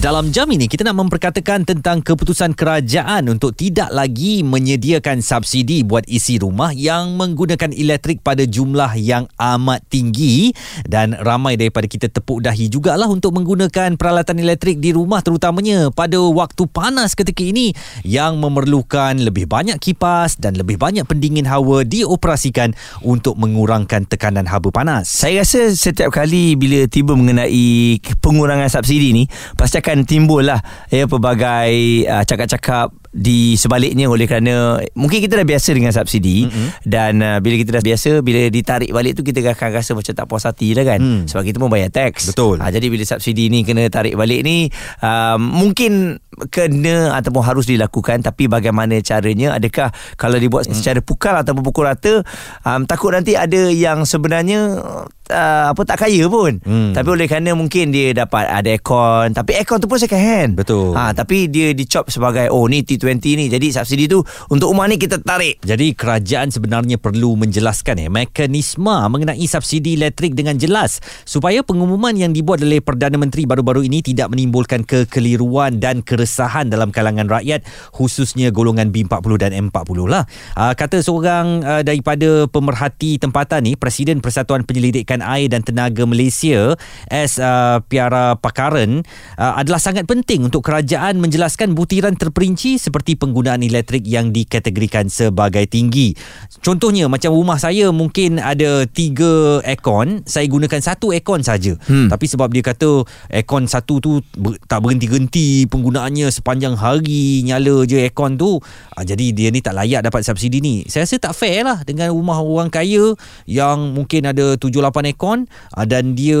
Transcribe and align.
Dalam 0.00 0.32
jam 0.32 0.48
ini 0.48 0.64
kita 0.64 0.80
nak 0.80 0.96
memperkatakan 0.96 1.68
tentang 1.68 2.00
keputusan 2.00 2.56
kerajaan 2.56 3.28
untuk 3.28 3.52
tidak 3.52 3.92
lagi 3.92 4.40
menyediakan 4.40 5.20
subsidi 5.20 5.84
buat 5.84 6.08
isi 6.08 6.40
rumah 6.40 6.72
yang 6.72 7.20
menggunakan 7.20 7.68
elektrik 7.68 8.24
pada 8.24 8.48
jumlah 8.48 8.96
yang 8.96 9.28
amat 9.36 9.84
tinggi 9.92 10.56
dan 10.88 11.12
ramai 11.20 11.60
daripada 11.60 11.84
kita 11.84 12.08
tepuk 12.08 12.40
dahi 12.40 12.72
jugalah 12.72 13.12
untuk 13.12 13.36
menggunakan 13.36 14.00
peralatan 14.00 14.40
elektrik 14.40 14.80
di 14.80 14.96
rumah 14.96 15.20
terutamanya 15.20 15.92
pada 15.92 16.16
waktu 16.16 16.64
panas 16.64 17.12
ketika 17.12 17.44
ini 17.44 17.76
yang 18.00 18.40
memerlukan 18.40 19.20
lebih 19.20 19.52
banyak 19.52 19.76
kipas 19.76 20.40
dan 20.40 20.56
lebih 20.56 20.80
banyak 20.80 21.04
pendingin 21.04 21.44
hawa 21.44 21.84
dioperasikan 21.84 22.72
untuk 23.04 23.36
mengurangkan 23.36 24.08
tekanan 24.08 24.48
haba 24.48 24.72
panas. 24.72 25.12
Saya 25.12 25.44
rasa 25.44 25.76
setiap 25.76 26.08
kali 26.08 26.56
bila 26.56 26.88
tiba 26.88 27.12
mengenai 27.12 28.00
pengurangan 28.24 28.72
subsidi 28.72 29.12
ni 29.12 29.28
pasti 29.60 29.76
akan 29.76 29.89
akan 29.90 30.06
timbul 30.06 30.46
lah 30.46 30.62
ya 30.86 31.10
pelbagai 31.10 32.06
uh, 32.06 32.22
cakap-cakap 32.22 32.94
di 33.10 33.58
sebaliknya 33.58 34.06
oleh 34.06 34.30
kerana 34.30 34.78
mungkin 34.94 35.18
kita 35.18 35.34
dah 35.34 35.42
biasa 35.42 35.74
dengan 35.74 35.90
subsidi 35.90 36.46
mm-hmm. 36.46 36.68
dan 36.86 37.18
uh, 37.18 37.38
bila 37.42 37.58
kita 37.58 37.74
dah 37.74 37.82
biasa 37.82 38.22
bila 38.22 38.46
ditarik 38.46 38.94
balik 38.94 39.18
tu 39.18 39.26
kita 39.26 39.42
akan 39.42 39.68
rasa 39.74 39.98
macam 39.98 40.14
tak 40.14 40.26
puas 40.30 40.46
hati 40.46 40.78
lah 40.78 40.86
kan 40.86 41.02
mm. 41.02 41.20
sebab 41.26 41.42
kita 41.42 41.58
pun 41.58 41.74
bayar 41.74 41.90
tax 41.90 42.30
betul 42.30 42.62
uh, 42.62 42.70
jadi 42.70 42.86
bila 42.86 43.02
subsidi 43.02 43.50
ni 43.50 43.66
kena 43.66 43.90
tarik 43.90 44.14
balik 44.14 44.46
ni 44.46 44.70
uh, 45.02 45.34
mungkin 45.42 46.22
kena 46.54 47.18
ataupun 47.18 47.42
harus 47.42 47.66
dilakukan 47.66 48.22
tapi 48.22 48.46
bagaimana 48.46 49.02
caranya 49.02 49.58
adakah 49.58 49.90
kalau 50.14 50.38
dibuat 50.38 50.70
mm. 50.70 50.78
secara 50.78 51.02
pukal 51.02 51.34
ataupun 51.34 51.66
pukul 51.66 51.90
rata 51.90 52.22
um, 52.62 52.86
takut 52.86 53.10
nanti 53.10 53.34
ada 53.34 53.74
yang 53.74 54.06
sebenarnya 54.06 54.86
uh, 55.30 55.72
apa 55.72 55.82
tak 55.86 56.06
kaya 56.06 56.26
pun. 56.26 56.58
Mm. 56.60 56.92
tapi 56.92 57.08
oleh 57.14 57.26
kerana 57.30 57.54
mungkin 57.54 57.94
dia 57.94 58.12
dapat 58.12 58.50
ada 58.50 58.68
aircon. 58.68 59.32
Tapi 59.32 59.56
aircon 59.56 59.78
tu 59.78 59.86
pun 59.86 59.96
second 59.96 60.20
hand. 60.20 60.52
Betul. 60.58 60.92
Ha, 60.92 61.14
tapi 61.14 61.46
dia 61.46 61.70
dicop 61.70 62.10
sebagai 62.10 62.50
oh 62.50 62.66
ni 62.66 62.82
T20 62.82 63.24
ni. 63.38 63.46
Jadi 63.46 63.70
subsidi 63.70 64.10
tu 64.10 64.20
untuk 64.50 64.74
rumah 64.74 64.90
ni 64.90 64.98
kita 64.98 65.22
tarik. 65.22 65.62
Jadi 65.62 65.94
kerajaan 65.94 66.50
sebenarnya 66.50 66.98
perlu 66.98 67.38
menjelaskan 67.38 68.02
eh 68.02 68.10
mekanisme 68.10 68.90
mengenai 69.08 69.46
subsidi 69.46 69.94
elektrik 69.94 70.34
dengan 70.34 70.58
jelas 70.58 70.98
supaya 71.24 71.62
pengumuman 71.62 72.12
yang 72.16 72.34
dibuat 72.34 72.60
oleh 72.60 72.82
Perdana 72.82 73.16
Menteri 73.16 73.46
baru-baru 73.46 73.86
ini 73.86 74.02
tidak 74.02 74.34
menimbulkan 74.34 74.82
kekeliruan 74.82 75.78
dan 75.78 76.02
keresahan 76.02 76.68
dalam 76.68 76.90
kalangan 76.90 77.30
rakyat 77.30 77.62
khususnya 77.94 78.50
golongan 78.50 78.90
B40 78.90 79.32
dan 79.38 79.50
M40 79.70 79.98
lah. 80.10 80.24
Uh, 80.58 80.74
kata 80.74 81.04
seorang 81.04 81.62
uh, 81.62 81.82
daripada 81.84 82.48
pemerhati 82.50 83.20
tempatan 83.20 83.68
ni 83.68 83.72
Presiden 83.76 84.18
Persatuan 84.24 84.64
Penyelidikan 84.64 85.19
Air 85.20 85.52
dan 85.52 85.62
Tenaga 85.62 86.04
Malaysia 86.04 86.74
S 87.08 87.38
uh, 87.38 87.80
Piara 87.86 88.36
Pakaran 88.36 89.04
uh, 89.36 89.54
adalah 89.56 89.78
sangat 89.80 90.04
penting 90.08 90.48
untuk 90.48 90.66
kerajaan 90.66 91.20
menjelaskan 91.20 91.72
butiran 91.76 92.16
terperinci 92.16 92.80
seperti 92.80 93.14
penggunaan 93.16 93.60
elektrik 93.60 94.02
yang 94.04 94.32
dikategorikan 94.34 95.06
sebagai 95.06 95.64
tinggi. 95.68 96.16
Contohnya 96.64 97.06
macam 97.06 97.32
rumah 97.36 97.60
saya 97.60 97.92
mungkin 97.92 98.40
ada 98.40 98.84
tiga 98.88 99.60
aircon, 99.64 100.24
saya 100.24 100.48
gunakan 100.48 100.80
satu 100.80 101.12
aircon 101.12 101.44
saja. 101.44 101.76
Hmm. 101.86 102.08
Tapi 102.08 102.26
sebab 102.26 102.48
dia 102.50 102.64
kata 102.64 103.04
aircon 103.30 103.68
satu 103.68 104.00
tu 104.00 104.20
ber, 104.36 104.56
tak 104.66 104.82
berhenti-henti 104.84 105.68
penggunaannya 105.68 106.28
sepanjang 106.32 106.74
hari 106.76 107.44
nyala 107.44 107.84
je 107.84 108.00
aircon 108.00 108.40
tu, 108.40 108.58
ah, 108.96 109.04
jadi 109.04 109.32
dia 109.34 109.48
ni 109.52 109.60
tak 109.60 109.76
layak 109.76 110.06
dapat 110.06 110.24
subsidi 110.24 110.62
ni. 110.62 110.86
Saya 110.86 111.04
rasa 111.06 111.16
tak 111.20 111.34
fair 111.36 111.66
lah 111.66 111.82
dengan 111.84 112.12
rumah 112.14 112.40
orang 112.40 112.70
kaya 112.70 113.14
yang 113.44 113.92
mungkin 113.92 114.30
ada 114.30 114.54
7-8 114.56 115.09
aircon 115.10 115.50
ah, 115.74 115.84
dan 115.84 116.14
dia 116.14 116.38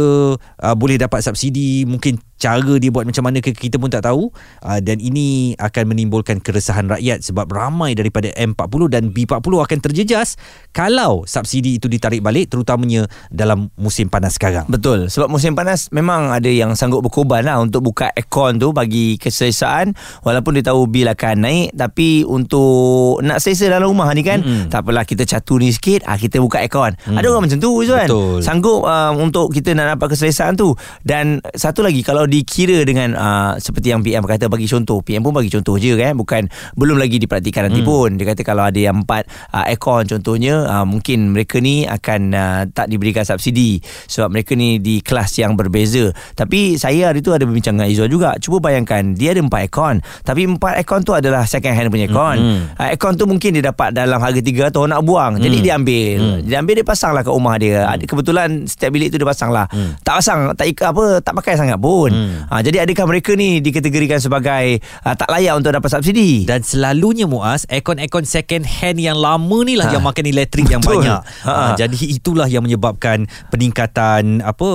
ah, 0.62 0.74
boleh 0.78 0.96
dapat 0.96 1.26
subsidi 1.26 1.84
mungkin 1.84 2.22
cara 2.40 2.72
dia 2.80 2.88
buat 2.88 3.04
macam 3.04 3.28
mana 3.28 3.44
kita 3.44 3.76
pun 3.76 3.92
tak 3.92 4.08
tahu 4.08 4.32
uh, 4.64 4.80
dan 4.80 4.96
ini 4.96 5.52
akan 5.60 5.92
menimbulkan 5.92 6.40
keresahan 6.40 6.88
rakyat 6.88 7.20
sebab 7.20 7.52
ramai 7.52 7.92
daripada 7.92 8.32
M40 8.32 8.82
dan 8.88 9.12
B40 9.12 9.52
akan 9.60 9.78
terjejas 9.84 10.40
kalau 10.72 11.28
subsidi 11.28 11.76
itu 11.76 11.86
ditarik 11.92 12.24
balik 12.24 12.48
terutamanya 12.48 13.04
dalam 13.28 13.68
musim 13.76 14.08
panas 14.08 14.40
sekarang. 14.40 14.64
Betul. 14.72 15.12
Sebab 15.12 15.28
musim 15.28 15.52
panas 15.52 15.92
memang 15.92 16.32
ada 16.32 16.48
yang 16.48 16.72
sanggup 16.72 17.04
berkorban 17.04 17.44
lah 17.44 17.60
untuk 17.60 17.84
buka 17.84 18.08
aircon 18.16 18.56
tu 18.56 18.72
bagi 18.72 19.20
keselesaan 19.20 19.92
walaupun 20.24 20.56
dia 20.56 20.72
tahu 20.72 20.88
bil 20.88 21.12
akan 21.12 21.44
naik 21.44 21.76
tapi 21.76 22.24
untuk 22.24 23.20
nak 23.20 23.44
selesa 23.44 23.68
dalam 23.68 23.92
rumah 23.92 24.08
ni 24.16 24.24
kan 24.24 24.40
mm-hmm. 24.40 24.72
tak 24.72 24.80
apalah 24.80 25.04
kita 25.04 25.28
catur 25.28 25.60
ni 25.60 25.68
sikit 25.74 26.08
ah 26.08 26.16
kita 26.16 26.40
buka 26.40 26.64
aircon. 26.64 26.96
Mm. 27.04 27.20
Ada 27.20 27.26
orang 27.28 27.44
macam 27.44 27.58
tu 27.60 27.70
kan. 27.84 28.08
Sanggup 28.40 28.88
uh, 28.88 29.12
untuk 29.18 29.52
kita 29.52 29.76
nak 29.76 29.98
dapat 29.98 30.16
keselesaan 30.16 30.56
tu 30.56 30.72
dan 31.04 31.44
satu 31.52 31.84
lagi 31.84 32.00
kalau 32.00 32.29
dikira 32.30 32.86
dengan 32.86 33.18
uh, 33.18 33.52
seperti 33.58 33.90
yang 33.90 34.00
PM 34.00 34.22
kata 34.22 34.46
bagi 34.46 34.70
contoh. 34.70 35.02
PM 35.02 35.26
pun 35.26 35.34
bagi 35.34 35.50
contoh 35.50 35.74
je 35.76 35.98
kan? 35.98 36.14
Bukan 36.14 36.46
belum 36.78 36.96
lagi 36.96 37.18
dipraktikan 37.18 37.66
nanti 37.66 37.82
hmm. 37.82 37.90
pun. 37.90 38.08
Dia 38.14 38.30
kata 38.30 38.46
kalau 38.46 38.62
ada 38.64 38.78
yang 38.78 39.02
empat 39.02 39.26
uh, 39.50 39.66
aircon 39.66 40.06
contohnya 40.06 40.64
uh, 40.64 40.86
mungkin 40.86 41.34
mereka 41.34 41.58
ni 41.58 41.84
akan 41.84 42.20
uh, 42.30 42.62
tak 42.70 42.86
diberikan 42.86 43.26
subsidi. 43.26 43.82
Sebab 44.06 44.30
mereka 44.30 44.54
ni 44.54 44.78
di 44.78 45.02
kelas 45.02 45.34
yang 45.42 45.58
berbeza. 45.58 46.14
Tapi 46.38 46.78
saya 46.78 47.10
hari 47.10 47.20
tu 47.20 47.34
ada 47.34 47.42
berbincang 47.42 47.74
dengan 47.74 47.90
Izzuan 47.90 48.08
juga. 48.08 48.38
Cuba 48.38 48.62
bayangkan 48.62 49.18
dia 49.18 49.34
ada 49.34 49.42
empat 49.42 49.66
aircon. 49.66 49.98
Tapi 50.22 50.46
empat 50.46 50.78
aircon 50.80 51.02
tu 51.02 51.12
adalah 51.12 51.44
second 51.44 51.74
hand 51.74 51.90
punya 51.90 52.06
aircon. 52.06 52.38
Hmm. 52.38 52.60
uh, 52.78 52.88
aircon 52.94 53.18
tu 53.18 53.26
mungkin 53.26 53.58
dia 53.58 53.68
dapat 53.68 53.92
dalam 53.92 54.22
harga 54.22 54.38
tiga 54.38 54.70
atau 54.70 54.86
nak 54.86 55.02
buang. 55.02 55.36
Hmm. 55.36 55.42
jadi 55.42 55.56
dia 55.58 55.72
ambil. 55.74 56.18
Hmm. 56.22 56.38
dia 56.46 56.56
ambil 56.62 56.74
dia 56.78 56.86
pasang 56.86 57.12
lah 57.12 57.26
kat 57.26 57.34
rumah 57.34 57.58
dia. 57.58 57.84
Hmm. 57.84 58.06
kebetulan 58.06 58.48
setiap 58.68 58.90
bilik 58.94 59.08
tu 59.10 59.18
dia 59.18 59.28
pasang 59.28 59.50
lah 59.50 59.66
hmm. 59.70 60.02
tak 60.04 60.14
pasang 60.22 60.40
tak 60.54 60.66
apa 60.80 61.04
tak 61.24 61.34
pakai 61.36 61.54
sangat 61.56 61.78
pun 61.80 62.10
Hmm. 62.20 62.52
Ha, 62.52 62.60
jadi 62.60 62.84
adakah 62.84 63.08
mereka 63.08 63.32
ni 63.32 63.64
dikategorikan 63.64 64.20
sebagai 64.20 64.84
uh, 65.04 65.14
tak 65.16 65.28
layak 65.32 65.56
untuk 65.56 65.72
dapat 65.72 65.88
subsidi? 65.88 66.44
Dan 66.44 66.60
selalunya 66.60 67.24
Muaz, 67.24 67.64
aircon-aircon 67.72 68.28
second 68.28 68.68
hand 68.68 69.00
yang 69.00 69.16
lama 69.16 69.58
ni 69.64 69.80
lah 69.80 69.88
ha. 69.88 69.94
yang 69.96 70.04
makan 70.04 70.24
elektrik 70.28 70.68
yang 70.68 70.84
banyak. 70.84 71.20
Ha. 71.46 71.52
Ha, 71.52 71.64
jadi 71.80 71.96
itulah 72.12 72.46
yang 72.50 72.66
menyebabkan 72.66 73.24
peningkatan 73.48 74.44
apa 74.44 74.68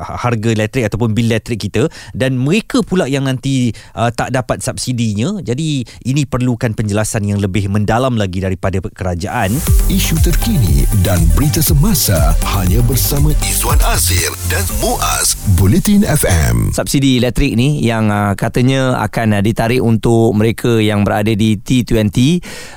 harga 0.00 0.48
elektrik 0.48 0.88
ataupun 0.88 1.12
bil 1.12 1.28
elektrik 1.28 1.68
kita 1.68 1.92
dan 2.16 2.38
mereka 2.38 2.80
pula 2.80 3.04
yang 3.04 3.28
nanti 3.28 3.74
uh, 3.96 4.08
tak 4.08 4.32
dapat 4.32 4.64
subsidinya. 4.64 5.42
Jadi 5.42 5.84
ini 6.06 6.22
perlukan 6.24 6.72
penjelasan 6.72 7.26
yang 7.26 7.42
lebih 7.42 7.68
mendalam 7.68 8.14
lagi 8.16 8.40
daripada 8.40 8.78
kerajaan. 8.78 9.52
Isu 9.90 10.16
terkini 10.22 10.86
dan 11.02 11.18
berita 11.34 11.58
semasa 11.58 12.36
hanya 12.54 12.78
bersama 12.86 13.34
Izwan 13.42 13.80
Azir 13.90 14.30
dan 14.46 14.62
Muaz 14.78 15.34
Bulletin 15.58 16.06
FM 16.06 16.61
subsidi 16.70 17.18
elektrik 17.18 17.58
ni 17.58 17.82
yang 17.82 18.06
uh, 18.12 18.38
katanya 18.38 19.02
akan 19.02 19.34
uh, 19.34 19.42
ditarik 19.42 19.82
untuk 19.82 20.30
mereka 20.38 20.78
yang 20.78 21.02
berada 21.02 21.34
di 21.34 21.58
T20. 21.58 21.98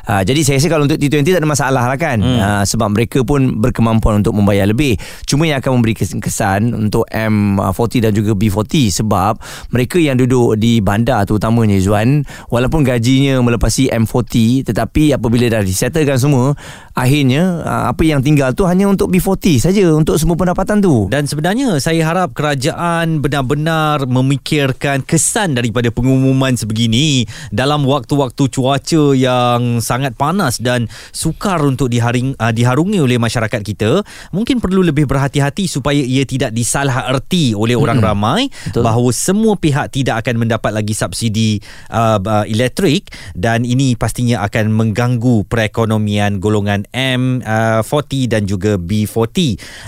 Uh, 0.09 0.22
jadi 0.25 0.41
saya 0.41 0.57
rasa 0.57 0.68
kalau 0.73 0.90
untuk 0.90 0.97
T20 0.97 1.22
tak 1.22 1.46
ada 1.46 1.50
masalah 1.50 1.84
lah 1.85 2.00
kan. 2.01 2.18
Hmm. 2.18 2.40
Uh, 2.41 2.63
sebab 2.66 2.90
mereka 2.90 3.22
pun 3.22 3.62
berkemampuan 3.62 4.25
untuk 4.25 4.34
membayar 4.34 4.66
lebih. 4.66 4.97
Cuma 5.29 5.45
yang 5.45 5.62
akan 5.62 5.78
memberi 5.78 5.94
kesan 5.95 6.74
untuk 6.74 7.06
M40 7.13 8.09
dan 8.09 8.12
juga 8.16 8.34
B40 8.34 9.03
sebab 9.03 9.38
mereka 9.69 10.01
yang 10.01 10.18
duduk 10.18 10.57
di 10.57 10.81
bandar 10.81 11.28
tu 11.29 11.38
utamanya 11.38 11.78
Zuan 11.84 12.24
walaupun 12.50 12.81
gajinya 12.88 13.44
melepasi 13.44 13.91
M40 13.91 14.66
tetapi 14.72 15.12
apabila 15.13 15.51
dah 15.51 15.62
disettlekan 15.62 16.18
semua 16.18 16.56
akhirnya 16.95 17.62
uh, 17.62 17.84
apa 17.91 18.01
yang 18.07 18.24
tinggal 18.24 18.56
tu 18.56 18.63
hanya 18.63 18.88
untuk 18.88 19.12
B40 19.12 19.59
saja 19.59 19.84
untuk 19.91 20.16
semua 20.16 20.40
pendapatan 20.40 20.79
tu. 20.79 21.12
Dan 21.12 21.28
sebenarnya 21.28 21.78
saya 21.84 22.01
harap 22.07 22.31
kerajaan 22.31 23.19
benar-benar 23.19 23.75
benar 23.75 24.08
memikirkan 24.08 25.03
kesan 25.03 25.52
daripada 25.52 25.91
pengumuman 25.91 26.56
sebegini 26.56 27.28
dalam 27.52 27.84
waktu-waktu 27.84 28.47
cuaca 28.47 29.12
yang 29.12 29.84
sangat 29.84 30.16
panas 30.16 30.63
dan 30.63 30.88
sukar 31.12 31.60
untuk 31.60 31.92
diharing, 31.92 32.39
uh, 32.39 32.56
diharungi 32.56 33.04
oleh 33.04 33.19
masyarakat 33.19 33.60
kita 33.60 34.00
mungkin 34.31 34.63
perlu 34.63 34.80
lebih 34.80 35.04
berhati-hati 35.12 35.68
supaya 35.68 36.00
ia 36.00 36.24
tidak 36.24 36.56
disalah 36.56 37.12
erti 37.12 37.51
oleh 37.51 37.75
orang 37.75 38.00
hmm. 38.00 38.07
ramai 38.07 38.42
Betul. 38.48 38.88
bahawa 38.88 39.10
semua 39.12 39.60
pihak 39.60 39.92
tidak 39.92 40.24
akan 40.24 40.48
mendapat 40.48 40.71
lagi 40.71 40.95
subsidi 40.95 41.60
uh, 41.92 42.16
uh, 42.24 42.48
elektrik 42.48 43.12
dan 43.36 43.68
ini 43.68 44.00
pastinya 44.00 44.48
akan 44.48 44.71
mengganggu 44.71 45.44
perekonomian 45.51 46.39
golongan 46.39 46.88
M40 46.95 47.44
uh, 47.44 48.24
dan 48.31 48.48
juga 48.48 48.80
B40 48.80 49.19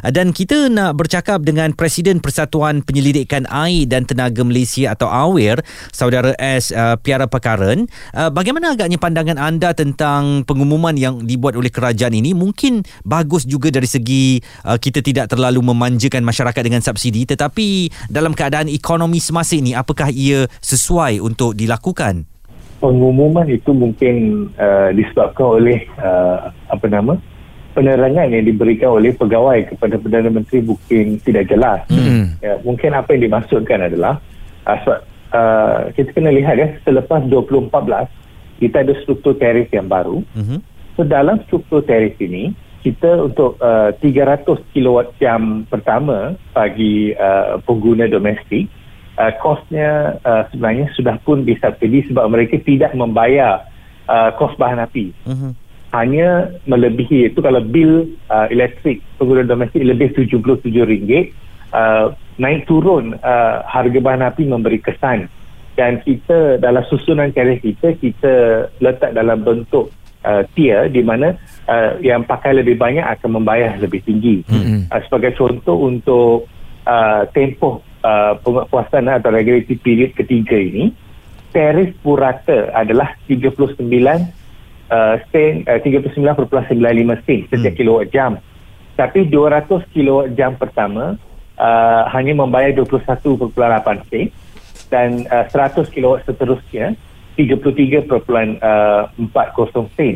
uh, 0.04 0.12
dan 0.12 0.36
kita 0.36 0.68
nak 0.68 1.00
bercakap 1.00 1.48
dengan 1.48 1.72
Presiden 1.72 2.20
Persatuan 2.20 2.84
Penyelidikan 2.84 3.48
Air 3.48 3.77
dan 3.84 4.08
Tenaga 4.08 4.42
Malaysia 4.42 4.96
atau 4.96 5.12
AWIR 5.12 5.62
saudara 5.92 6.34
S 6.40 6.72
uh, 6.72 6.96
Piara 6.98 7.28
Pekaran. 7.28 7.86
Uh, 8.16 8.32
bagaimana 8.32 8.74
agaknya 8.74 8.98
pandangan 8.98 9.38
anda 9.38 9.76
tentang 9.76 10.48
pengumuman 10.48 10.96
yang 10.96 11.22
dibuat 11.28 11.54
oleh 11.60 11.70
kerajaan 11.70 12.16
ini? 12.16 12.32
Mungkin 12.32 12.82
bagus 13.04 13.44
juga 13.44 13.70
dari 13.70 13.86
segi 13.86 14.40
uh, 14.66 14.80
kita 14.80 15.04
tidak 15.04 15.30
terlalu 15.30 15.60
memanjakan 15.62 16.24
masyarakat 16.24 16.62
dengan 16.64 16.80
subsidi 16.80 17.28
tetapi 17.28 17.92
dalam 18.08 18.32
keadaan 18.32 18.72
ekonomi 18.72 19.20
semasa 19.20 19.60
ini 19.60 19.76
apakah 19.76 20.08
ia 20.10 20.48
sesuai 20.64 21.20
untuk 21.20 21.54
dilakukan? 21.54 22.24
Pengumuman 22.78 23.50
itu 23.50 23.74
mungkin 23.74 24.48
uh, 24.54 24.94
disebabkan 24.94 25.46
oleh 25.60 25.90
uh, 25.98 26.54
apa 26.70 26.86
nama 26.88 27.18
penerangan 27.78 28.34
yang 28.34 28.42
diberikan 28.50 28.98
oleh 28.98 29.14
pegawai 29.14 29.70
kepada 29.70 30.02
Perdana 30.02 30.34
Menteri 30.34 30.66
mungkin 30.66 31.22
tidak 31.22 31.46
jelas. 31.46 31.86
Hmm. 31.94 32.34
Ya, 32.42 32.58
mungkin 32.66 32.98
apa 32.98 33.14
yang 33.14 33.30
dimaksudkan 33.30 33.86
adalah 33.86 34.18
uh, 34.66 34.78
sebab 34.82 35.00
uh, 35.38 35.80
kita 35.94 36.10
kena 36.18 36.34
lihat 36.34 36.58
ya 36.58 36.74
selepas 36.82 37.22
2014 37.30 38.10
kita 38.58 38.82
ada 38.82 38.94
struktur 39.06 39.38
tarif 39.38 39.70
yang 39.70 39.86
baru. 39.86 40.26
Mhm. 40.34 40.58
So 40.98 41.06
dalam 41.06 41.46
struktur 41.46 41.86
tarif 41.86 42.18
ini 42.18 42.58
kita 42.82 43.22
untuk 43.30 43.62
uh, 43.62 43.94
300 44.02 44.74
kilowatt 44.74 45.14
jam 45.22 45.70
pertama 45.70 46.34
bagi 46.58 47.14
uh, 47.14 47.62
pengguna 47.62 48.10
domestik 48.10 48.66
uh, 49.22 49.30
kosnya 49.38 50.18
uh, 50.26 50.50
sebenarnya 50.50 50.90
sudah 50.98 51.22
pun 51.22 51.46
disubsidi 51.46 52.10
sebab 52.10 52.26
mereka 52.34 52.58
tidak 52.66 52.98
membayar 52.98 53.70
uh, 54.10 54.34
kos 54.38 54.58
bahan 54.58 54.82
api 54.82 55.14
Mhm. 55.30 55.67
Hanya 55.96 56.52
melebihi 56.68 57.32
itu 57.32 57.40
kalau 57.40 57.64
bil 57.64 58.12
uh, 58.28 58.48
elektrik 58.52 59.00
pengguna 59.16 59.48
domestik 59.48 59.80
lebih 59.80 60.12
RM77 60.12 61.32
uh, 61.72 62.12
naik 62.38 62.68
turun 62.68 63.16
uh, 63.24 63.64
harga 63.64 64.00
bahan 64.00 64.28
api 64.28 64.44
memberi 64.46 64.84
kesan 64.84 65.32
dan 65.80 66.02
kita 66.04 66.60
dalam 66.60 66.84
susunan 66.90 67.32
tarif 67.32 67.64
kita 67.64 67.96
kita 68.02 68.34
letak 68.84 69.16
dalam 69.16 69.46
bentuk 69.46 69.94
uh, 70.28 70.44
tier 70.58 70.92
di 70.92 71.02
mana 71.06 71.40
uh, 71.70 71.96
yang 72.04 72.28
pakai 72.28 72.58
lebih 72.58 72.76
banyak 72.76 73.06
akan 73.06 73.40
membayar 73.40 73.80
lebih 73.80 74.04
tinggi 74.04 74.44
Mm-mm. 74.50 74.92
uh, 74.92 75.02
sebagai 75.08 75.40
contoh 75.40 75.88
untuk 75.88 76.52
uh, 76.84 77.24
tempoh 77.32 77.80
uh, 78.04 78.36
penguasaan 78.44 79.08
atau 79.08 79.32
regulatory 79.32 79.80
period 79.80 80.12
ketiga 80.18 80.58
ini 80.60 80.92
tarif 81.56 81.96
purata 82.04 82.76
adalah 82.76 83.16
39 83.26 84.37
uh, 84.90 85.16
sen 85.32 85.64
uh, 85.68 85.80
39.95 85.80 87.26
sen 87.26 87.40
setiap 87.48 87.74
Hmm. 87.74 87.80
kilowatt 87.80 88.10
jam 88.12 88.32
tapi 88.98 89.30
200 89.30 89.94
kilowatt 89.94 90.34
jam 90.34 90.58
pertama 90.58 91.16
uh, 91.58 92.02
hanya 92.12 92.34
membayar 92.34 92.74
21.8 92.74 93.54
sen 94.10 94.32
dan 94.88 95.28
uh, 95.30 95.46
100 95.50 95.94
kilowatt 95.94 96.26
seterusnya 96.26 96.96
33.40 97.38 98.18
sen 99.96 100.16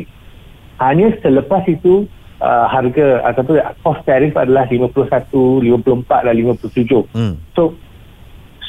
hanya 0.82 1.14
selepas 1.22 1.62
itu 1.70 2.10
uh, 2.42 2.66
harga 2.66 3.22
ataupun 3.30 3.62
kos 3.86 4.02
tarif 4.02 4.34
adalah 4.34 4.66
51, 4.66 5.30
54 5.62 6.26
dan 6.26 6.34
57 6.34 7.14
Hmm. 7.14 7.38
So 7.54 7.78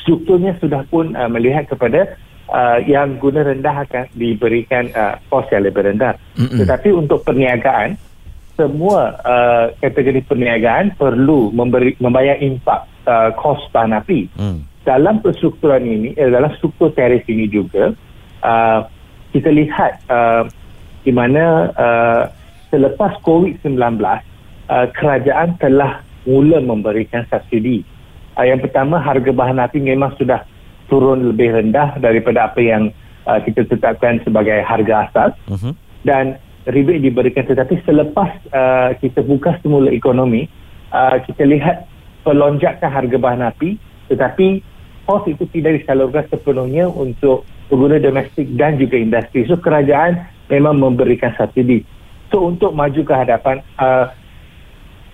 strukturnya 0.03 0.53
sudah 0.59 0.83
pun 0.91 1.15
uh, 1.15 1.31
melihat 1.31 1.65
kepada 1.71 2.19
uh, 2.53 2.77
yang 2.85 3.17
guna 3.17 3.41
rendah 3.41 3.83
akan 3.83 4.05
diberikan 4.13 4.93
uh, 4.93 5.17
kos 5.27 5.49
yang 5.49 5.65
lebih 5.65 5.89
rendah. 5.89 6.13
Mm-mm. 6.37 6.61
Tetapi 6.61 6.93
untuk 6.93 7.25
perniagaan 7.25 7.97
semua 8.53 9.17
uh, 9.25 9.65
kategori 9.81 10.29
perniagaan 10.29 10.93
perlu 10.93 11.49
memberi 11.49 11.97
membayar 11.97 12.37
impak 12.37 12.85
uh, 13.09 13.33
kos 13.33 13.65
bahan 13.73 13.97
api. 13.97 14.29
Hmm. 14.37 14.61
Dalam 14.83 15.23
perstrukturan 15.23 15.87
ini 15.87 16.13
eh, 16.13 16.27
dalam 16.27 16.51
struktur 16.59 16.91
tarif 16.91 17.23
ini 17.31 17.47
juga 17.47 17.95
uh, 18.45 18.79
kita 19.33 19.49
lihat 19.49 20.05
uh, 20.11 20.43
di 21.01 21.11
mana 21.15 21.71
uh, 21.73 22.23
selepas 22.69 23.17
COVID-19 23.25 23.79
uh, 23.79 24.87
kerajaan 24.93 25.57
telah 25.57 26.03
mula 26.27 26.61
memberikan 26.61 27.25
subsidi. 27.31 27.81
Uh, 28.37 28.45
yang 28.45 28.61
pertama 28.61 29.01
harga 29.01 29.31
bahan 29.33 29.63
api 29.63 29.81
memang 29.81 30.13
sudah 30.19 30.45
turun 30.87 31.33
lebih 31.33 31.53
rendah 31.53 31.99
daripada 31.99 32.51
apa 32.51 32.59
yang 32.59 32.91
uh, 33.27 33.39
kita 33.43 33.67
tetapkan 33.67 34.19
sebagai 34.23 34.61
harga 34.63 35.09
asas. 35.09 35.33
Mhm. 35.49 35.71
dan 36.03 36.35
rebate 36.67 36.99
diberikan 36.99 37.47
tetapi 37.47 37.79
selepas 37.87 38.27
uh, 38.51 38.91
kita 38.99 39.23
buka 39.23 39.55
semula 39.63 39.87
ekonomi 39.87 40.51
uh, 40.91 41.15
kita 41.23 41.47
lihat 41.47 41.87
pelonjakan 42.27 42.91
harga 42.91 43.17
bahan 43.19 43.43
api 43.47 43.79
tetapi 44.11 44.59
kos 45.07 45.23
itu 45.27 45.43
tidak 45.51 45.83
disalurkan 45.83 46.27
sepenuhnya 46.31 46.87
untuk 46.87 47.43
pengguna 47.67 47.99
domestik 47.99 48.47
dan 48.55 48.79
juga 48.79 48.99
industri. 48.99 49.43
So 49.47 49.59
kerajaan 49.59 50.23
memang 50.47 50.79
memberikan 50.79 51.35
subsidi. 51.35 51.83
So 52.31 52.47
untuk 52.47 52.71
maju 52.75 53.01
ke 53.03 53.13
hadapan 53.13 53.59
uh, 53.79 54.11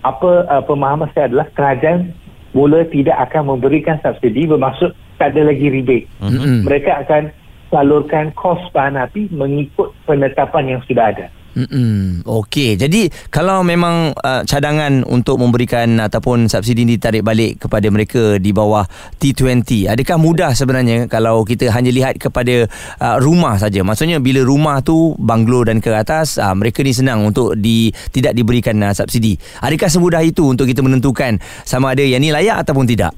apa 0.06 0.32
uh, 0.48 0.64
pemahaman 0.64 1.12
saya 1.12 1.28
adalah 1.28 1.48
kerajaan 1.54 2.14
mula 2.54 2.88
tidak 2.90 3.18
akan 3.30 3.58
memberikan 3.58 4.00
subsidi 4.02 4.48
bermaksud 4.48 4.96
tak 5.20 5.36
ada 5.36 5.52
lagi 5.52 5.68
rebate 5.68 6.08
Mm-mm. 6.24 6.64
mereka 6.64 7.04
akan 7.04 7.36
salurkan 7.70 8.34
kos 8.34 8.60
bahan 8.74 8.98
api 8.98 9.30
mengikut 9.30 9.94
penetapan 10.10 10.78
yang 10.78 10.82
sudah 10.90 11.14
ada. 11.14 11.28
Mm-mm. 11.50 12.22
Okey, 12.30 12.78
jadi 12.78 13.10
kalau 13.34 13.66
memang 13.66 14.14
uh, 14.14 14.46
cadangan 14.46 15.02
untuk 15.10 15.42
memberikan 15.42 15.98
ataupun 15.98 16.46
subsidi 16.46 16.86
ditarik 16.86 17.26
balik 17.26 17.66
kepada 17.66 17.90
mereka 17.90 18.38
di 18.38 18.54
bawah 18.54 18.86
T20, 19.18 19.90
adakah 19.90 20.18
mudah 20.22 20.54
sebenarnya 20.54 21.10
kalau 21.10 21.42
kita 21.42 21.74
hanya 21.74 21.90
lihat 21.90 22.22
kepada 22.22 22.70
uh, 23.02 23.18
rumah 23.18 23.58
saja? 23.58 23.82
Maksudnya 23.82 24.22
bila 24.22 24.46
rumah 24.46 24.86
tu 24.86 25.18
banglo 25.18 25.66
dan 25.66 25.82
ke 25.82 25.90
atas, 25.90 26.38
uh, 26.38 26.54
mereka 26.54 26.86
ni 26.86 26.94
senang 26.94 27.26
untuk 27.26 27.58
di 27.58 27.90
tidak 28.14 28.38
diberikan 28.38 28.78
uh, 28.86 28.94
subsidi. 28.94 29.36
Adakah 29.60 29.90
semudah 29.90 30.22
itu 30.22 30.54
untuk 30.54 30.70
kita 30.70 30.86
menentukan 30.86 31.42
sama 31.66 31.98
ada 31.98 32.06
yang 32.06 32.22
ni 32.22 32.30
layak 32.30 32.62
ataupun 32.62 32.86
tidak? 32.86 33.12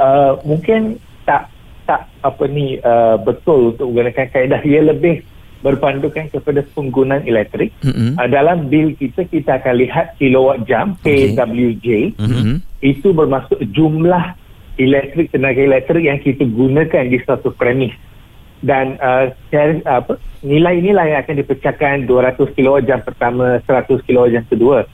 Uh, 0.00 0.40
mungkin 0.42 0.96
tak 1.88 2.04
apa 2.20 2.44
ni 2.44 2.76
uh, 2.84 3.16
betul 3.16 3.72
untuk 3.72 3.88
menggunakan 3.88 4.28
kaedah 4.28 4.60
ia 4.60 4.84
lebih 4.84 5.24
berpandukan 5.64 6.28
kepada 6.30 6.62
penggunaan 6.76 7.24
elektrik. 7.24 7.72
Mm-mm. 7.80 8.20
Uh, 8.20 8.28
dalam 8.28 8.68
bil 8.68 8.92
kita 8.94 9.24
kita 9.24 9.56
akan 9.58 9.74
lihat 9.80 10.14
kilowatt 10.20 10.68
jam. 10.68 10.94
KWJ 11.00 12.14
Mm-mm. 12.20 12.60
itu 12.84 13.08
bermaksud 13.16 13.58
jumlah 13.72 14.36
elektrik 14.76 15.32
tenaga 15.32 15.64
elektrik 15.64 16.04
yang 16.04 16.20
kita 16.20 16.44
gunakan 16.44 17.08
di 17.08 17.18
suatu 17.24 17.50
premis 17.56 17.96
dan 18.62 18.98
uh, 18.98 19.30
tarif, 19.50 19.82
apa 19.86 20.18
nilai-nilai 20.42 21.14
yang 21.14 21.20
akan 21.22 21.36
dipecahkan 21.42 21.96
200 22.06 22.54
kilowatt 22.58 22.86
jam 22.86 23.00
pertama 23.02 23.62
100 23.66 24.06
kilowatt 24.06 24.34
jam 24.34 24.44
kedua 24.46 24.86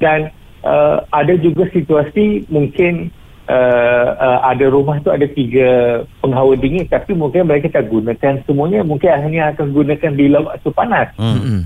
dan 0.00 0.32
uh, 0.64 1.04
ada 1.12 1.36
juga 1.36 1.68
situasi 1.72 2.48
mungkin 2.48 3.12
uh, 3.48 4.08
uh, 4.18 4.38
ada 4.46 4.66
rumah 4.70 4.98
tu 5.02 5.10
ada 5.10 5.26
tiga 5.26 6.02
penghawa 6.22 6.54
dingin 6.58 6.86
tapi 6.86 7.14
mungkin 7.14 7.46
mereka 7.46 7.70
tak 7.70 7.90
gunakan 7.90 8.42
semuanya 8.44 8.82
mungkin 8.82 9.10
hanya 9.10 9.54
akan 9.54 9.72
gunakan 9.72 10.10
bila 10.14 10.38
waktu 10.44 10.68
panas 10.74 11.08
Hmm. 11.16 11.38
Mm-mm. 11.38 11.60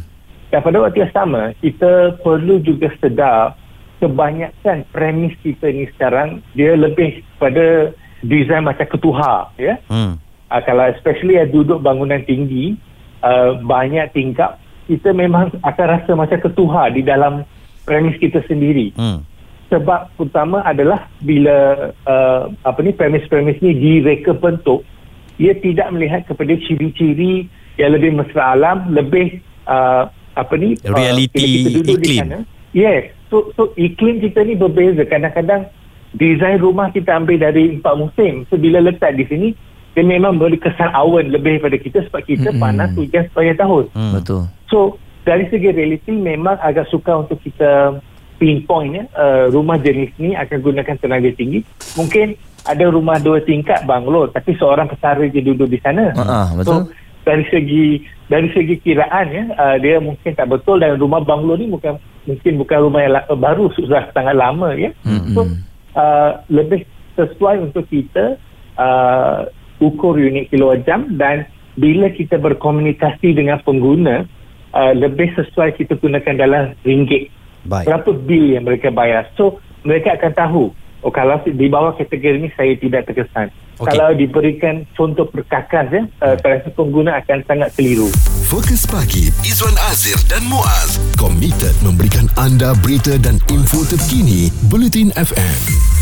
dan 0.50 0.61
pada 0.62 0.77
waktu 0.82 1.06
yang 1.06 1.15
sama, 1.15 1.43
kita 1.62 2.21
perlu 2.21 2.59
juga 2.62 2.90
sedar 2.99 3.54
kebanyakan 4.00 4.88
premis 4.90 5.37
kita 5.45 5.69
ni 5.69 5.85
sekarang 5.95 6.40
dia 6.57 6.73
lebih 6.73 7.21
pada 7.37 7.93
design 8.25 8.64
macam 8.64 8.88
ketuha 8.88 9.52
ya. 9.61 9.76
Hmm. 9.93 10.16
Uh, 10.50 10.62
kalau 10.64 10.88
especially 10.90 11.38
yang 11.38 11.52
duduk 11.52 11.78
bangunan 11.85 12.25
tinggi 12.25 12.75
uh, 13.23 13.61
banyak 13.61 14.09
tingkap 14.16 14.59
kita 14.90 15.14
memang 15.14 15.54
akan 15.62 15.87
rasa 15.87 16.12
macam 16.19 16.38
ketuha 16.43 16.90
di 16.90 17.07
dalam 17.07 17.47
premis 17.87 18.19
kita 18.19 18.43
sendiri. 18.50 18.90
Hmm. 18.99 19.23
Sebab 19.71 20.19
pertama 20.19 20.67
adalah 20.67 21.07
bila 21.23 21.91
uh, 22.03 22.50
apa 22.67 22.79
ni 22.83 22.91
premis-premis 22.91 23.62
ni 23.62 23.71
direka 23.79 24.35
bentuk 24.35 24.83
ia 25.41 25.57
tidak 25.57 25.89
melihat 25.97 26.29
kepada 26.29 26.53
ciri-ciri 26.61 27.49
yang 27.81 27.97
lebih 27.97 28.12
mesra 28.12 28.53
alam, 28.53 28.93
lebih 28.93 29.41
uh, 29.65 30.12
apa 30.37 30.55
ni 30.61 30.77
uh, 30.85 31.17
duduk 31.73 31.85
di 31.87 31.95
iklim. 31.97 32.21
sana. 32.21 32.39
Yes. 32.77 33.17
So 33.33 33.49
so 33.57 33.73
iklim 33.81 34.21
kita 34.21 34.45
ni 34.45 34.53
berbeza. 34.53 35.09
Kadang-kadang 35.09 35.73
desain 36.12 36.61
rumah 36.61 36.93
kita 36.93 37.17
ambil 37.17 37.41
dari 37.41 37.81
empat 37.81 37.95
musim. 37.97 38.45
So 38.53 38.61
bila 38.61 38.85
letak 38.85 39.17
di 39.17 39.25
sini 39.27 39.49
dia 39.97 40.05
memang 40.07 40.39
beri 40.39 40.61
kesan 40.61 40.93
awan 40.95 41.35
lebih 41.35 41.59
daripada 41.59 41.79
kita 41.81 41.99
sebab 42.07 42.23
kita 42.23 42.55
Mm-mm. 42.55 42.62
panas 42.62 42.93
hujan 42.95 43.27
sepanjang 43.33 43.59
tahun. 43.59 43.85
Hmm. 43.97 44.12
Betul. 44.21 44.43
So 44.71 44.79
dari 45.25 45.49
segi 45.49 45.73
realiti 45.73 46.15
memang 46.15 46.61
agak 46.61 46.87
sukar 46.93 47.27
untuk 47.27 47.41
kita 47.43 47.99
pinpoint 48.40 48.97
ya 48.97 49.04
uh, 49.12 49.44
rumah 49.52 49.76
jenis 49.76 50.16
ni 50.16 50.32
akan 50.32 50.59
gunakan 50.64 50.97
tenaga 50.97 51.28
tinggi. 51.37 51.61
Mungkin 52.00 52.32
ada 52.64 52.85
rumah 52.88 53.20
dua 53.20 53.44
tingkat 53.44 53.85
banglo 53.85 54.32
tapi 54.32 54.56
seorang 54.56 54.88
pesara 54.88 55.20
je 55.28 55.44
duduk 55.44 55.68
di 55.68 55.76
sana. 55.85 56.16
Ah, 56.16 56.49
betul. 56.56 56.88
So 56.88 56.92
dari 57.20 57.44
segi 57.52 57.85
dari 58.32 58.49
segi 58.56 58.80
kiraan 58.80 59.26
ya 59.28 59.44
uh, 59.52 59.76
dia 59.76 60.00
mungkin 60.00 60.32
tak 60.32 60.49
betul 60.49 60.80
dan 60.80 60.97
rumah 60.97 61.20
banglo 61.20 61.61
ni 61.61 61.68
bukan 61.68 62.00
mungkin 62.25 62.52
bukan 62.56 62.78
rumah 62.88 63.00
yang 63.04 63.12
la- 63.20 63.28
baru 63.28 63.68
sudah 63.76 64.09
sangat 64.16 64.35
lama 64.35 64.73
ya. 64.73 64.90
Mm-mm. 65.04 65.37
So 65.37 65.40
uh, 66.00 66.40
lebih 66.49 66.88
sesuai 67.20 67.68
untuk 67.68 67.85
kita 67.92 68.40
uh, 68.80 69.44
ukur 69.85 70.16
unit 70.16 70.49
kilowatt 70.49 70.88
jam 70.88 71.20
dan 71.20 71.44
bila 71.76 72.09
kita 72.12 72.37
berkomunikasi 72.37 73.37
dengan 73.37 73.61
pengguna 73.64 74.25
uh, 74.76 74.92
lebih 74.92 75.32
sesuai 75.37 75.76
kita 75.80 75.97
gunakan 75.97 76.35
dalam 76.37 76.64
ringgit 76.85 77.32
Baik. 77.67 77.87
berapa 77.88 78.11
bil 78.14 78.45
yang 78.57 78.64
mereka 78.64 78.88
bayar 78.93 79.29
so 79.37 79.61
mereka 79.85 80.17
akan 80.17 80.33
tahu 80.33 80.64
oh 81.05 81.12
kalau 81.12 81.40
di 81.45 81.67
bawah 81.69 81.97
kategori 81.97 82.38
ni 82.40 82.49
saya 82.57 82.76
tidak 82.76 83.09
terkesan 83.09 83.49
Okey. 83.81 83.97
Kalau 83.97 84.12
diberikan 84.12 84.85
contoh 84.93 85.25
perkakas 85.25 85.88
ya, 85.88 86.05
uh, 86.21 86.37
saya 86.37 86.61
rasa 86.61 86.69
pengguna 86.76 87.17
akan 87.17 87.38
sangat 87.49 87.73
keliru. 87.73 88.12
Fokus 88.45 88.85
pagi 88.85 89.33
Izwan 89.40 89.73
Azir 89.88 90.21
dan 90.29 90.45
Muaz 90.52 91.00
komited 91.17 91.73
memberikan 91.81 92.29
anda 92.37 92.76
berita 92.85 93.17
dan 93.17 93.40
info 93.49 93.81
terkini 93.88 94.52
Bulletin 94.69 95.17
FM. 95.17 96.00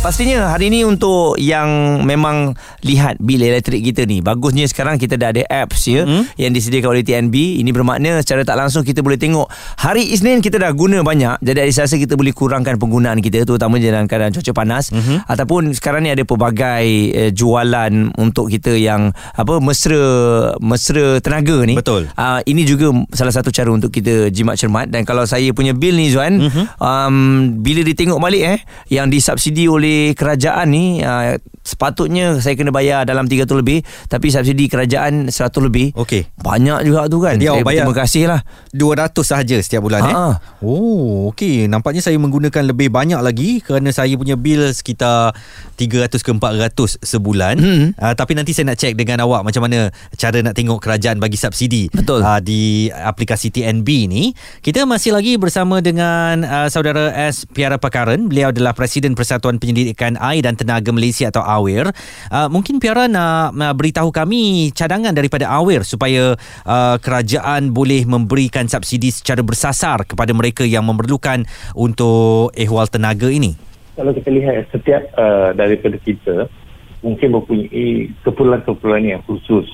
Pastinya 0.00 0.48
hari 0.48 0.72
ini 0.72 0.80
untuk 0.80 1.36
yang 1.36 2.00
memang 2.08 2.56
lihat 2.80 3.20
bil 3.20 3.36
elektrik 3.44 3.84
kita 3.84 4.08
ni 4.08 4.24
bagusnya 4.24 4.64
sekarang 4.64 4.96
kita 4.96 5.20
dah 5.20 5.28
ada 5.28 5.44
apps 5.44 5.84
ya 5.84 6.08
hmm? 6.08 6.40
yang 6.40 6.56
disediakan 6.56 6.96
oleh 6.96 7.04
TNB 7.04 7.60
ini 7.60 7.68
bermakna 7.68 8.16
secara 8.24 8.40
tak 8.40 8.56
langsung 8.56 8.80
kita 8.80 9.04
boleh 9.04 9.20
tengok 9.20 9.44
hari 9.76 10.08
Isnin 10.08 10.40
kita 10.40 10.56
dah 10.56 10.72
guna 10.72 11.04
banyak 11.04 11.44
jadi 11.44 11.68
hari 11.68 11.72
Selasa 11.76 12.00
kita 12.00 12.16
boleh 12.16 12.32
kurangkan 12.32 12.80
penggunaan 12.80 13.20
kita 13.20 13.44
terutama 13.44 13.76
dalam 13.76 14.08
keadaan 14.08 14.32
cuaca 14.32 14.52
panas 14.56 14.88
hmm? 14.88 15.28
ataupun 15.28 15.76
sekarang 15.76 16.08
ni 16.08 16.16
ada 16.16 16.24
pelbagai 16.24 16.88
eh, 17.12 17.30
jualan 17.36 17.92
untuk 18.16 18.48
kita 18.48 18.80
yang 18.80 19.12
apa 19.36 19.60
mesra 19.60 20.00
mesra 20.64 21.20
tenaga 21.20 21.60
ni 21.68 21.76
Betul. 21.76 22.08
uh, 22.16 22.40
ini 22.48 22.64
juga 22.64 22.88
salah 23.12 23.36
satu 23.36 23.52
cara 23.52 23.68
untuk 23.68 23.92
kita 23.92 24.32
jimat 24.32 24.56
cermat 24.56 24.88
dan 24.88 25.04
kalau 25.04 25.28
saya 25.28 25.52
punya 25.52 25.76
bil 25.76 25.92
ni 25.92 26.08
Zuan 26.08 26.40
Mhm. 26.40 26.80
um, 26.80 27.14
bila 27.60 27.84
ditengok 27.84 28.16
balik 28.16 28.42
eh 28.48 28.58
yang 28.88 29.12
disubsidi 29.12 29.68
oleh 29.68 29.89
kerajaan 30.16 30.66
ni 30.70 31.00
uh, 31.04 31.38
sepatutnya 31.60 32.40
saya 32.40 32.56
kena 32.56 32.72
bayar 32.72 33.04
dalam 33.04 33.28
300 33.28 33.46
lebih 33.60 33.84
tapi 34.08 34.32
subsidi 34.32 34.66
kerajaan 34.66 35.28
100 35.28 35.66
lebih 35.66 35.92
Okey. 35.94 36.26
banyak 36.40 36.88
juga 36.88 37.06
tu 37.06 37.20
kan 37.20 37.36
awak 37.36 37.60
saya 37.60 37.66
bayar 37.66 37.84
terima 37.84 37.96
kasih 38.00 38.24
lah 38.26 38.40
200 38.72 39.12
sahaja 39.20 39.56
setiap 39.60 39.82
bulan 39.86 40.02
eh. 40.06 40.14
Ha. 40.14 40.26
Oh, 40.60 41.32
okey. 41.32 41.66
Nampaknya 41.66 42.04
saya 42.04 42.16
menggunakan 42.20 42.68
lebih 42.68 42.92
banyak 42.92 43.18
lagi 43.18 43.64
kerana 43.64 43.90
saya 43.90 44.12
punya 44.14 44.36
bil 44.36 44.70
sekitar 44.70 45.32
300 45.80 46.20
ke 46.20 46.30
400 46.36 47.00
sebulan. 47.00 47.54
Hmm. 47.56 47.86
Uh, 47.96 48.14
tapi 48.14 48.36
nanti 48.36 48.52
saya 48.52 48.70
nak 48.70 48.78
cek 48.78 48.94
dengan 48.94 49.24
awak 49.24 49.46
macam 49.46 49.64
mana 49.64 49.88
cara 50.14 50.38
nak 50.44 50.54
tengok 50.54 50.78
kerajaan 50.78 51.18
bagi 51.18 51.40
subsidi. 51.40 51.88
Betul. 51.90 52.20
Uh, 52.20 52.40
di 52.42 52.92
aplikasi 52.92 53.48
TNB 53.50 53.88
ni. 54.06 54.36
Kita 54.60 54.84
masih 54.84 55.16
lagi 55.16 55.40
bersama 55.40 55.80
dengan 55.80 56.44
uh, 56.44 56.68
saudara 56.68 57.10
S 57.16 57.48
Piara 57.48 57.80
Pakaran. 57.80 58.28
Beliau 58.28 58.52
adalah 58.52 58.76
Presiden 58.76 59.16
Persatuan 59.16 59.56
Penyelidikan 59.80 60.20
Air 60.20 60.44
dan 60.44 60.60
Tenaga 60.60 60.92
Malaysia 60.92 61.32
atau 61.32 61.40
AWIR. 61.40 61.88
Uh, 62.28 62.52
mungkin 62.52 62.76
Piara 62.76 63.08
nak 63.08 63.56
uh, 63.56 63.72
beritahu 63.72 64.12
kami 64.12 64.68
cadangan 64.76 65.16
daripada 65.16 65.48
AWIR 65.48 65.88
supaya 65.88 66.36
uh, 66.68 66.96
kerajaan 67.00 67.72
boleh 67.72 68.04
memberikan 68.04 68.68
subsidi 68.68 69.08
secara 69.08 69.40
bersasar 69.40 70.04
kepada 70.04 70.36
mereka 70.36 70.68
yang 70.68 70.84
memerlukan 70.84 71.48
untuk 71.72 72.52
ehwal 72.52 72.84
tenaga 72.92 73.32
ini. 73.32 73.56
Kalau 73.96 74.12
kita 74.12 74.28
lihat 74.28 74.68
setiap 74.68 75.00
uh, 75.16 75.56
daripada 75.56 75.96
kita 75.96 76.44
mungkin 77.00 77.40
mempunyai 77.40 78.12
keperluan-keperluan 78.20 79.08
yang 79.08 79.24
khusus. 79.24 79.64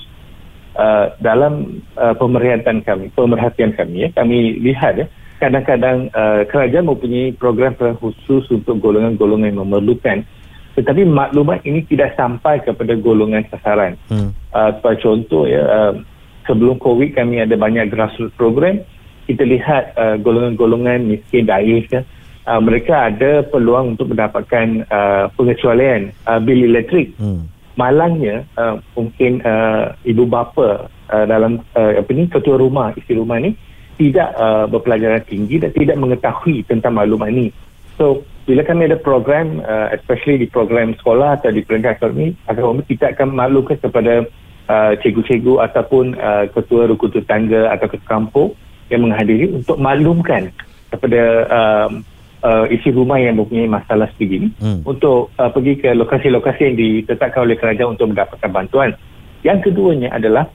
Uh, 0.77 1.11
dalam 1.19 1.83
uh, 1.99 2.15
pemerhatian 2.15 2.85
kami, 2.85 3.11
pemerhatian 3.17 3.75
kami 3.75 4.07
ya, 4.07 4.09
kami 4.15 4.61
lihat 4.61 5.03
ya, 5.03 5.07
kadang-kadang 5.37 6.09
uh, 6.17 6.43
kerajaan 6.49 6.89
mempunyai 6.89 7.37
program-program 7.37 8.01
khusus 8.01 8.49
untuk 8.49 8.81
golongan-golongan 8.81 9.53
yang 9.53 9.63
memerlukan 9.63 10.25
tetapi 10.77 11.09
maklumat 11.09 11.65
ini 11.65 11.89
tidak 11.89 12.13
sampai 12.21 12.61
kepada 12.61 12.93
golongan 13.01 13.49
sasaran. 13.49 13.97
Hmm. 14.13 14.37
Uh, 14.53 14.71
sebagai 14.77 15.09
contoh 15.09 15.49
ya, 15.49 15.65
uh, 15.65 15.93
sebelum 16.45 16.77
COVID 16.77 17.17
kami 17.17 17.41
ada 17.41 17.57
banyak 17.57 17.89
grassroots 17.89 18.37
program. 18.37 18.85
Kita 19.25 19.43
lihat 19.43 19.97
uh, 19.97 20.21
golongan-golongan 20.21 21.09
miskin 21.09 21.49
daif 21.49 21.89
ya, 21.89 22.05
uh, 22.45 22.61
mereka 22.61 23.09
ada 23.09 23.41
peluang 23.49 23.97
untuk 23.97 24.13
mendapatkan 24.13 24.85
uh, 24.93 25.33
pengecualian 25.35 26.13
uh, 26.29 26.39
bil 26.45 26.61
elektrik. 26.61 27.17
Hmm. 27.17 27.49
Malangnya 27.81 28.45
uh, 28.61 28.77
mungkin 28.93 29.41
uh, 29.49 29.97
ibu 30.05 30.29
bapa 30.29 30.93
uh, 31.09 31.25
dalam 31.25 31.65
uh, 31.73 31.93
apa 31.97 32.11
ni 32.13 32.29
ketua 32.29 32.61
rumah 32.61 32.93
isi 32.97 33.17
rumah 33.17 33.41
ni 33.41 33.57
tidak 33.97 34.29
uh, 34.37 34.69
berpelajaran 34.69 35.25
tinggi 35.25 35.57
dan 35.61 35.73
tidak 35.73 35.97
mengetahui 35.97 36.65
tentang 36.69 36.97
maklumat 36.97 37.33
ni. 37.33 37.49
So 37.97 38.25
bila 38.45 38.63
kami 38.63 38.93
ada 38.93 39.01
program 39.01 39.65
uh, 39.65 39.91
especially 39.97 40.45
di 40.45 40.49
program 40.49 40.93
sekolah 41.01 41.41
atau 41.41 41.51
di 41.51 41.65
peringkat 41.65 41.99
akademi, 41.99 42.37
akademi 42.45 42.85
kita 42.85 43.17
akan 43.17 43.33
maklumkan 43.33 43.81
kepada 43.81 44.29
uh, 44.69 44.93
cikgu-cikgu 45.01 45.55
ataupun 45.67 46.15
uh, 46.21 46.45
ketua 46.53 46.87
rukun 46.87 47.11
tetangga 47.11 47.73
atau 47.73 47.89
ketua 47.89 48.09
kampung 48.09 48.49
yang 48.93 49.03
menghadiri 49.03 49.51
untuk 49.51 49.81
maklumkan 49.81 50.53
kepada 50.93 51.23
um, 51.51 52.07
uh, 52.47 52.65
isi 52.71 52.95
rumah 52.95 53.19
yang 53.19 53.35
mempunyai 53.41 53.67
masalah 53.67 54.07
sebegini 54.15 54.53
Hmm. 54.63 54.87
untuk 54.87 55.35
uh, 55.41 55.51
pergi 55.51 55.83
ke 55.83 55.91
lokasi-lokasi 55.97 56.61
yang 56.71 56.77
ditetapkan 56.79 57.43
oleh 57.43 57.57
kerajaan 57.59 57.99
untuk 57.99 58.15
mendapatkan 58.15 58.51
bantuan. 58.53 58.95
Yang 59.43 59.71
keduanya 59.71 60.15
adalah 60.15 60.47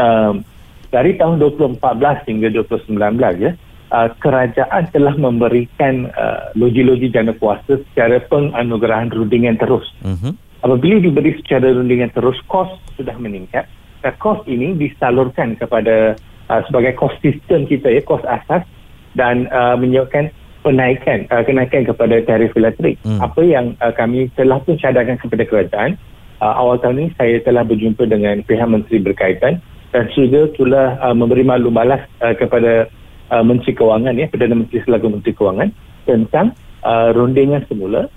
um, 0.00 0.40
dari 0.88 1.16
tahun 1.20 1.40
2014 1.40 1.80
hingga 2.28 2.48
2019 2.64 3.44
ya, 3.44 3.52
uh, 3.92 4.08
kerajaan 4.20 4.88
telah 4.92 5.14
memberikan 5.16 6.08
uh, 6.16 6.52
loji-loji 6.56 7.12
jana 7.12 7.36
kuasa 7.36 7.80
secara 7.92 8.20
penganugerahan 8.28 9.12
rundingan 9.12 9.60
terus. 9.60 9.88
Mhm. 10.04 10.36
Apabila 10.58 10.98
diberi 10.98 11.38
secara 11.38 11.70
rundingan 11.70 12.10
terus, 12.10 12.36
kos 12.50 12.68
sudah 12.98 13.14
meningkat. 13.20 13.70
Dan 13.98 14.14
kos 14.22 14.42
ini 14.46 14.74
disalurkan 14.78 15.58
kepada 15.58 16.14
uh, 16.50 16.60
sebagai 16.66 16.98
kos 16.98 17.14
sistem 17.22 17.66
kita 17.66 17.90
ya, 17.90 18.02
kos 18.02 18.22
asas 18.26 18.66
dan 19.14 19.46
uh, 19.50 19.74
menyebabkan 19.78 20.30
penaikan 20.66 21.24
uh, 21.30 21.42
kenaikan 21.46 21.86
kepada 21.86 22.18
tarif 22.26 22.52
elektrik. 22.58 22.98
Hmm. 23.06 23.22
Apa 23.22 23.40
yang 23.46 23.78
uh, 23.78 23.94
kami 23.94 24.28
telah 24.34 24.58
pun 24.62 24.74
cadangkan 24.76 25.18
kepada 25.22 25.44
kerajaan 25.46 25.96
uh, 26.42 26.54
awal 26.58 26.78
tahun 26.78 27.06
ini 27.06 27.10
saya 27.18 27.36
telah 27.42 27.62
berjumpa 27.66 28.06
dengan 28.06 28.42
pihak 28.42 28.66
menteri 28.66 28.98
berkaitan 29.02 29.62
dan 29.92 30.04
juga 30.12 30.52
telah 30.56 31.00
uh, 31.00 31.14
memberi 31.16 31.44
maklum 31.44 31.72
balas 31.72 32.04
uh, 32.20 32.36
kepada 32.36 32.88
uh, 33.32 33.42
Menteri 33.44 33.72
Kewangan 33.72 34.14
ya 34.16 34.28
Perdana 34.28 34.56
Menteri 34.56 34.84
selaku 34.84 35.06
Menteri 35.08 35.32
Kewangan 35.32 35.68
tentang 36.04 36.52
uh, 36.84 37.12
rundingan 37.16 37.64
semula 37.68 38.08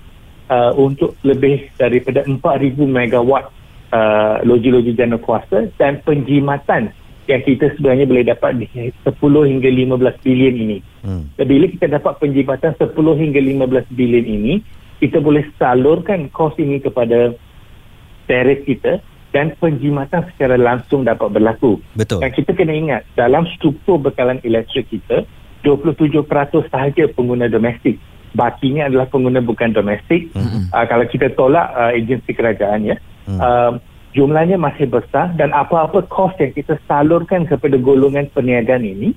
uh, 0.51 0.71
untuk 0.75 1.15
lebih 1.23 1.71
daripada 1.79 2.27
4000 2.27 2.75
megawatt 2.83 3.51
uh, 3.95 4.43
loji-loji 4.43 4.95
jana 4.95 5.15
kuasa 5.19 5.71
dan 5.79 6.03
penjimatan 6.03 6.91
yang 7.29 7.41
kita 7.45 7.71
sebenarnya 7.77 8.05
boleh 8.09 8.25
dapat 8.27 8.51
di 8.59 8.67
10 8.67 8.91
hingga 9.23 9.69
15 9.69 10.25
bilion 10.25 10.55
ini. 10.57 10.77
Hmm. 11.05 11.29
Bila 11.37 11.69
kita 11.69 11.87
dapat 11.87 12.17
penjimatan 12.19 12.75
10 12.75 12.91
hingga 12.97 13.39
15 13.39 13.93
bilion 13.95 14.25
ini, 14.25 14.53
kita 14.99 15.21
boleh 15.21 15.45
salurkan 15.55 16.27
kos 16.33 16.57
ini 16.59 16.81
kepada 16.81 17.31
tarif 18.25 18.65
kita 18.67 18.99
dan 19.31 19.55
penjimatan 19.59 20.27
secara 20.35 20.59
langsung 20.59 21.07
dapat 21.07 21.31
berlaku. 21.31 21.79
Betul. 21.95 22.19
Dan 22.19 22.31
kita 22.35 22.51
kena 22.51 22.73
ingat, 22.75 23.01
dalam 23.15 23.47
struktur 23.55 23.99
bekalan 23.99 24.43
elektrik 24.43 24.87
kita, 24.91 25.23
27% 25.63 26.27
sahaja 26.67 27.03
pengguna 27.15 27.47
domestik. 27.47 27.95
Bakinya 28.31 28.87
adalah 28.87 29.07
pengguna 29.11 29.43
bukan 29.43 29.75
domestik. 29.75 30.31
Mm-hmm. 30.35 30.71
Uh, 30.71 30.85
kalau 30.87 31.05
kita 31.07 31.27
tolak 31.35 31.67
uh, 31.75 31.91
agensi 31.91 32.31
kerajaan 32.31 32.91
ya, 32.91 32.97
Hmm. 33.21 33.37
uh, 33.37 33.71
jumlahnya 34.17 34.57
masih 34.57 34.89
besar 34.89 35.29
dan 35.37 35.53
apa-apa 35.53 36.01
kos 36.09 36.33
yang 36.41 36.49
kita 36.57 36.73
salurkan 36.89 37.45
kepada 37.45 37.77
golongan 37.77 38.25
perniagaan 38.33 38.81
ini, 38.81 39.13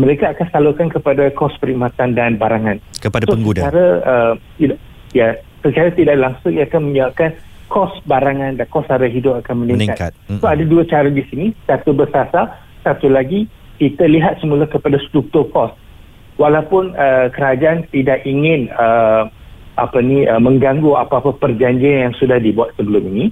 mereka 0.00 0.32
akan 0.32 0.48
salurkan 0.48 0.88
kepada 0.88 1.28
kos 1.36 1.52
perkhidmatan 1.60 2.16
dan 2.16 2.40
barangan. 2.40 2.80
Kepada 2.96 3.28
So, 3.28 3.36
pengguna. 3.36 3.68
Secara, 3.68 3.84
uh, 4.00 4.34
ya, 5.12 5.36
secara 5.60 5.92
tidak 5.92 6.16
langsung 6.16 6.56
ia 6.56 6.64
akan 6.64 6.82
menyebabkan 6.88 7.36
kos 7.68 7.92
barangan 8.08 8.56
dan 8.56 8.66
kos 8.72 8.88
harga 8.88 9.08
hidup 9.08 9.44
akan 9.44 9.64
meningkat. 9.64 10.12
Meningkat. 10.26 10.40
So 10.40 10.48
ada 10.48 10.64
dua 10.64 10.82
cara 10.88 11.08
di 11.12 11.22
sini. 11.28 11.52
Satu 11.68 11.92
bersasar, 11.92 12.58
satu 12.82 13.12
lagi 13.12 13.46
kita 13.78 14.08
lihat 14.08 14.40
semula 14.42 14.66
kepada 14.66 14.98
struktur 15.08 15.46
kos. 15.52 15.72
Walaupun 16.40 16.94
uh, 16.94 17.28
kerajaan 17.34 17.86
tidak 17.90 18.22
ingin 18.22 18.70
uh, 18.74 19.26
apa 19.78 19.98
ni 20.02 20.26
uh, 20.26 20.42
mengganggu 20.42 20.98
apa-apa 20.98 21.38
perjanjian 21.38 22.10
yang 22.10 22.14
sudah 22.18 22.38
dibuat 22.42 22.74
sebelum 22.74 23.06
ini, 23.14 23.30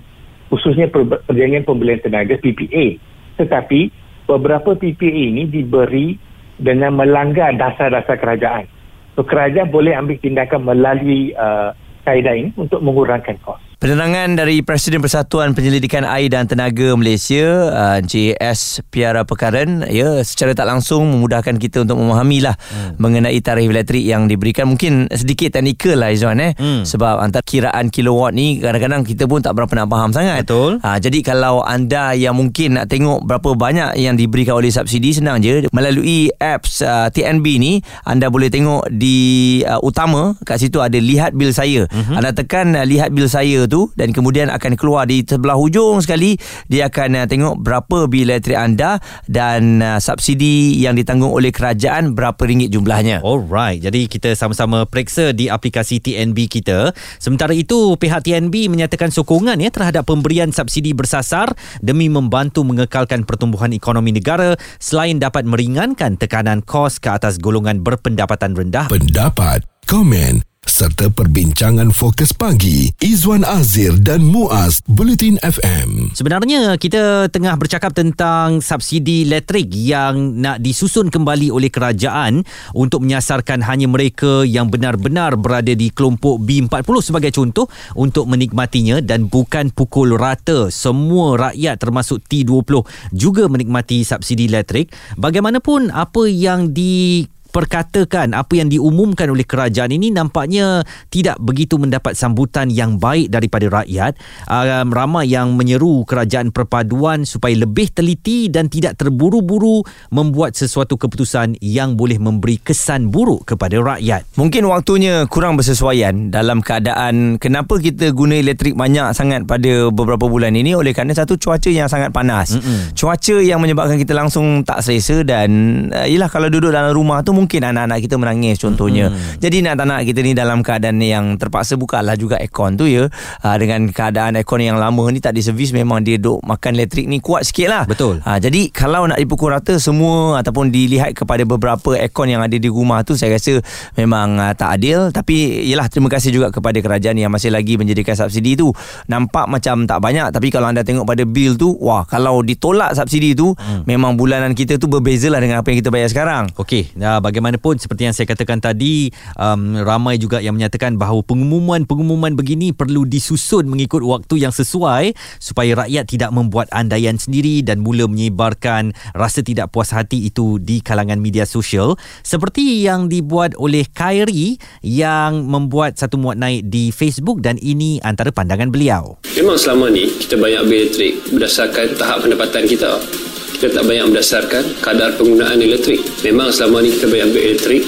khususnya 0.51 0.87
per- 0.91 1.23
perjanjian 1.27 1.67
pembelian 1.67 2.03
tenaga 2.03 2.39
PPA. 2.39 2.99
Tetapi 3.39 3.81
beberapa 4.27 4.75
PPA 4.75 5.23
ini 5.35 5.47
diberi 5.47 6.19
dengan 6.59 6.99
melanggar 6.99 7.55
dasar-dasar 7.55 8.19
kerajaan. 8.19 8.67
So 9.15 9.25
kerajaan 9.25 9.73
boleh 9.73 9.97
ambil 9.97 10.19
tindakan 10.21 10.67
melalui 10.67 11.33
uh, 11.39 11.73
kaedah 12.05 12.35
ini 12.37 12.51
untuk 12.59 12.83
mengurangkan 12.83 13.39
kos. 13.43 13.63
Penerangan 13.87 14.35
dari 14.35 14.67
Presiden 14.67 14.99
Persatuan 14.99 15.55
Penyelidikan 15.55 16.03
Air 16.03 16.35
dan 16.35 16.51
Tenaga 16.51 16.99
Malaysia 16.99 17.71
uh, 17.71 18.03
Encik 18.03 18.35
S. 18.35 18.83
Piara 18.91 19.23
Pekaran 19.23 19.87
ya 19.87 20.27
secara 20.27 20.59
tak 20.59 20.67
langsung 20.67 21.07
memudahkan 21.07 21.55
kita 21.55 21.87
untuk 21.87 22.03
memahami 22.03 22.43
lah 22.43 22.59
hmm. 22.59 22.99
mengenai 22.99 23.39
tarikh 23.39 23.71
elektrik 23.71 24.03
yang 24.03 24.27
diberikan 24.27 24.67
mungkin 24.67 25.07
sedikit 25.15 25.55
teknikal 25.55 26.03
lah 26.03 26.11
Izwan 26.11 26.43
eh 26.43 26.59
hmm. 26.59 26.83
sebab 26.83 27.23
antara 27.23 27.47
kiraan 27.47 27.87
kilowatt 27.95 28.35
ni 28.35 28.59
kadang-kadang 28.59 29.07
kita 29.07 29.31
pun 29.31 29.39
tak 29.39 29.55
berapa 29.55 29.71
nak 29.79 29.87
faham 29.87 30.11
sangat 30.11 30.43
Betul. 30.43 30.83
Ha, 30.83 30.99
jadi 30.99 31.23
kalau 31.23 31.63
anda 31.63 32.11
yang 32.19 32.35
mungkin 32.35 32.83
nak 32.83 32.91
tengok 32.91 33.23
berapa 33.23 33.55
banyak 33.55 34.03
yang 34.03 34.19
diberikan 34.19 34.59
oleh 34.59 34.75
subsidi 34.75 35.15
senang 35.15 35.39
je 35.39 35.63
melalui 35.71 36.35
apps 36.43 36.83
uh, 36.83 37.07
TNB 37.15 37.47
ni 37.63 37.79
anda 38.03 38.35
boleh 38.35 38.51
tengok 38.51 38.91
di 38.91 39.63
uh, 39.63 39.79
utama 39.79 40.35
kat 40.43 40.59
situ 40.59 40.83
ada 40.83 40.99
lihat 40.99 41.39
bil 41.39 41.55
saya 41.55 41.87
uh-huh. 41.87 42.19
anda 42.19 42.35
tekan 42.35 42.75
uh, 42.75 42.83
lihat 42.83 43.15
bil 43.15 43.31
saya 43.31 43.63
tu 43.71 43.76
dan 43.99 44.15
kemudian 44.17 44.49
akan 44.49 44.73
keluar 44.79 45.05
di 45.05 45.21
sebelah 45.27 45.59
hujung 45.59 46.01
sekali 46.01 46.41
dia 46.73 46.89
akan 46.89 47.25
uh, 47.25 47.27
tengok 47.27 47.55
berapa 47.61 48.09
bil 48.09 48.29
elektrik 48.33 48.57
anda 48.57 48.99
dan 49.29 49.85
uh, 49.85 49.99
subsidi 50.01 50.79
yang 50.81 50.95
ditanggung 50.95 51.31
oleh 51.35 51.51
kerajaan 51.51 52.15
berapa 52.15 52.39
ringgit 52.39 52.73
jumlahnya. 52.73 53.21
Alright, 53.21 53.83
jadi 53.83 54.07
kita 54.07 54.33
sama-sama 54.39 54.87
periksa 54.87 55.35
di 55.35 55.51
aplikasi 55.51 55.99
TNB 55.99 56.39
kita. 56.47 56.95
Sementara 57.19 57.53
itu, 57.53 57.99
pihak 57.99 58.23
TNB 58.23 58.71
menyatakan 58.71 59.11
sokongan 59.11 59.59
ya 59.59 59.69
terhadap 59.75 60.07
pemberian 60.07 60.55
subsidi 60.55 60.95
bersasar 60.95 61.53
demi 61.83 62.07
membantu 62.07 62.63
mengekalkan 62.63 63.27
pertumbuhan 63.27 63.75
ekonomi 63.75 64.15
negara 64.15 64.55
selain 64.79 65.19
dapat 65.19 65.43
meringankan 65.43 66.15
tekanan 66.15 66.63
kos 66.63 67.03
ke 67.03 67.11
atas 67.11 67.43
golongan 67.43 67.83
berpendapatan 67.83 68.55
rendah. 68.55 68.87
Pendapat, 68.87 69.67
komen 69.91 70.46
serta 70.77 71.09
perbincangan 71.09 71.89
fokus 71.89 72.37
pagi 72.37 72.93
Izwan 73.01 73.49
Azir 73.49 73.97
dan 73.97 74.21
Muaz 74.21 74.85
Bulletin 74.85 75.41
FM. 75.41 76.13
Sebenarnya 76.13 76.77
kita 76.77 77.33
tengah 77.33 77.57
bercakap 77.57 77.97
tentang 77.97 78.61
subsidi 78.61 79.25
elektrik 79.25 79.73
yang 79.73 80.37
nak 80.37 80.61
disusun 80.61 81.09
kembali 81.09 81.49
oleh 81.49 81.73
kerajaan 81.73 82.45
untuk 82.77 83.09
menyasarkan 83.09 83.65
hanya 83.65 83.89
mereka 83.89 84.45
yang 84.45 84.69
benar-benar 84.69 85.41
berada 85.41 85.73
di 85.73 85.89
kelompok 85.89 86.45
B40 86.45 86.97
sebagai 87.01 87.33
contoh 87.33 87.73
untuk 87.97 88.29
menikmatinya 88.29 89.01
dan 89.01 89.33
bukan 89.33 89.73
pukul 89.73 90.13
rata 90.21 90.69
semua 90.69 91.41
rakyat 91.41 91.81
termasuk 91.81 92.21
T20 92.29 92.85
juga 93.17 93.49
menikmati 93.49 94.05
subsidi 94.05 94.45
elektrik. 94.45 94.93
Bagaimanapun 95.17 95.89
apa 95.89 96.29
yang 96.29 96.77
di 96.77 97.25
perkatakan 97.57 98.37
apa 98.37 98.53
yang 98.61 98.69
diumumkan 98.69 99.33
oleh 99.33 99.49
kerajaan 99.49 99.89
ini 99.89 100.13
nampaknya 100.13 100.85
tidak 101.09 101.41
begitu 101.41 101.81
mendapat 101.81 102.13
sambutan 102.13 102.69
yang 102.69 103.01
baik 103.01 103.33
daripada 103.33 103.81
rakyat. 103.81 104.13
Um, 104.45 104.93
ramai 104.93 105.33
yang 105.33 105.57
menyeru 105.57 106.05
kerajaan 106.05 106.53
perpaduan 106.53 107.25
supaya 107.25 107.57
lebih 107.57 107.89
teliti 107.97 108.53
dan 108.53 108.69
tidak 108.69 109.01
terburu-buru 109.01 109.81
membuat 110.13 110.53
sesuatu 110.53 111.01
keputusan 111.01 111.57
yang 111.65 111.97
boleh 111.97 112.21
memberi 112.21 112.61
kesan 112.61 113.09
buruk 113.09 113.49
kepada 113.49 113.81
rakyat. 113.81 114.29
Mungkin 114.37 114.69
waktunya 114.69 115.25
kurang 115.25 115.57
bersesuaian 115.57 116.29
dalam 116.29 116.61
keadaan 116.61 117.41
kenapa 117.41 117.81
kita 117.81 118.13
guna 118.13 118.37
elektrik 118.37 118.77
banyak 118.77 119.17
sangat 119.17 119.49
pada 119.49 119.89
beberapa 119.89 120.29
bulan 120.29 120.53
ini 120.53 120.77
oleh 120.77 120.93
kerana 120.93 121.17
satu 121.17 121.41
cuaca 121.41 121.73
yang 121.73 121.89
sangat 121.89 122.13
panas. 122.13 122.53
Mm-mm. 122.53 122.93
Cuaca 122.93 123.41
yang 123.41 123.65
menyebabkan 123.65 123.97
kita 123.97 124.13
langsung 124.13 124.61
tak 124.61 124.85
selesa 124.85 125.25
dan 125.25 125.49
uh, 125.89 126.05
yalah 126.05 126.29
kalau 126.29 126.53
duduk 126.53 126.69
dalam 126.69 126.93
rumah 126.93 127.25
tu 127.25 127.33
mungkin 127.33 127.46
anak-anak 127.55 127.99
kita 128.03 128.17
menangis 128.19 128.59
contohnya. 128.59 129.09
Hmm. 129.11 129.39
Jadi 129.39 129.63
nak 129.63 129.79
tak 129.79 129.87
nak 129.87 130.01
kita 130.03 130.21
ni 130.23 130.33
dalam 130.35 130.61
keadaan 130.61 130.99
yang 130.99 131.39
terpaksa 131.39 131.79
bukalah 131.79 132.19
juga 132.19 132.41
aircon 132.43 132.75
tu 132.75 132.91
ya. 132.91 133.07
Ha, 133.43 133.57
dengan 133.57 133.89
keadaan 133.91 134.35
aircon 134.35 134.63
yang 134.63 134.77
lama 134.77 135.07
ni 135.15 135.23
tak 135.23 135.37
diservis 135.37 135.71
memang 135.71 136.03
dia 136.03 136.19
duk 136.19 136.43
makan 136.43 136.77
elektrik 136.77 137.07
ni 137.07 137.23
kuat 137.23 137.47
sikit 137.47 137.69
lah. 137.71 137.85
Betul. 137.87 138.21
Ha, 138.27 138.43
jadi 138.43 138.71
kalau 138.75 139.07
nak 139.07 139.21
dipukul 139.21 139.55
rata 139.55 139.79
semua 139.79 140.43
ataupun 140.43 140.75
dilihat 140.75 141.15
kepada 141.15 141.47
beberapa 141.47 141.95
aircon 141.95 142.31
yang 142.31 142.43
ada 142.43 142.57
di 142.57 142.69
rumah 142.69 143.07
tu 143.07 143.15
saya 143.15 143.37
rasa 143.37 143.63
memang 143.95 144.37
uh, 144.41 144.53
tak 144.53 144.81
adil. 144.81 145.15
Tapi 145.15 145.67
yalah 145.69 145.87
terima 145.87 146.11
kasih 146.11 146.35
juga 146.35 146.51
kepada 146.51 146.77
kerajaan 146.83 147.17
yang 147.17 147.31
masih 147.31 147.55
lagi 147.55 147.79
menjadikan 147.79 148.19
subsidi 148.19 148.59
tu. 148.59 148.75
Nampak 149.07 149.47
macam 149.47 149.87
tak 149.87 150.03
banyak 150.03 150.35
tapi 150.35 150.51
kalau 150.51 150.69
anda 150.71 150.83
tengok 150.83 151.07
pada 151.07 151.23
bil 151.23 151.55
tu 151.55 151.77
wah 151.79 152.03
kalau 152.09 152.41
ditolak 152.43 152.97
subsidi 152.97 153.37
tu 153.37 153.53
hmm. 153.53 153.85
memang 153.85 154.17
bulanan 154.17 154.57
kita 154.57 154.81
tu 154.81 154.89
berbezalah 154.89 155.39
dengan 155.39 155.61
apa 155.61 155.71
yang 155.71 155.79
kita 155.85 155.91
bayar 155.93 156.09
sekarang. 156.11 156.45
Okey, 156.57 156.97
nah, 156.97 157.21
bagaimanapun 157.37 157.77
seperti 157.77 158.09
yang 158.09 158.17
saya 158.17 158.25
katakan 158.33 158.65
tadi 158.65 159.13
um, 159.37 159.77
ramai 159.85 160.17
juga 160.17 160.41
yang 160.41 160.57
menyatakan 160.57 160.97
bahawa 160.97 161.21
pengumuman-pengumuman 161.21 162.33
begini 162.33 162.73
perlu 162.73 163.05
disusun 163.05 163.69
mengikut 163.69 164.01
waktu 164.01 164.41
yang 164.41 164.57
sesuai 164.57 165.13
supaya 165.37 165.85
rakyat 165.85 166.09
tidak 166.09 166.33
membuat 166.33 166.73
andaian 166.73 167.21
sendiri 167.21 167.61
dan 167.61 167.85
mula 167.85 168.09
menyebarkan 168.09 168.97
rasa 169.13 169.45
tidak 169.45 169.69
puas 169.69 169.93
hati 169.93 170.33
itu 170.33 170.57
di 170.57 170.81
kalangan 170.81 171.21
media 171.21 171.45
sosial 171.45 172.01
seperti 172.25 172.89
yang 172.89 173.13
dibuat 173.13 173.53
oleh 173.61 173.85
Khairi 173.93 174.57
yang 174.81 175.45
membuat 175.45 176.01
satu 176.01 176.17
muat 176.17 176.41
naik 176.41 176.73
di 176.73 176.89
Facebook 176.89 177.45
dan 177.45 177.61
ini 177.61 178.01
antara 178.01 178.33
pandangan 178.33 178.73
beliau. 178.73 179.21
Memang 179.37 179.61
selama 179.61 179.93
ni 179.93 180.09
kita 180.09 180.41
banyak 180.41 180.65
bil 180.65 180.87
elektrik 180.87 181.19
berdasarkan 181.35 181.99
tahap 181.99 182.23
pendapatan 182.23 182.63
kita 182.71 183.26
kita 183.55 183.73
tak 183.73 183.85
banyak 183.87 184.13
berdasarkan 184.13 184.65
kadar 184.83 185.15
penggunaan 185.17 185.63
elektrik. 185.63 186.03
Memang 186.27 186.53
selama 186.53 186.85
ni 186.85 186.93
kita 186.93 187.07
banyak 187.09 187.29
bil 187.33 187.43
elektrik 187.53 187.83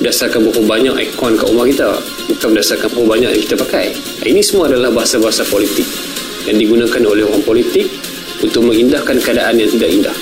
berdasarkan 0.00 0.50
berapa 0.50 0.62
banyak 0.64 0.94
aircon 1.00 1.32
kat 1.36 1.46
rumah 1.50 1.66
kita. 1.68 1.90
Bukan 2.32 2.48
berdasarkan 2.56 2.88
berapa 2.92 3.06
banyak 3.08 3.30
yang 3.34 3.42
kita 3.44 3.56
pakai. 3.60 3.86
Ini 4.24 4.40
semua 4.40 4.72
adalah 4.72 4.90
bahasa-bahasa 4.90 5.44
politik 5.48 5.86
yang 6.48 6.56
digunakan 6.56 7.02
oleh 7.04 7.24
orang 7.24 7.44
politik 7.44 7.88
untuk 8.40 8.64
mengindahkan 8.68 9.16
keadaan 9.20 9.56
yang 9.60 9.70
tidak 9.72 9.90
indah. 9.90 10.16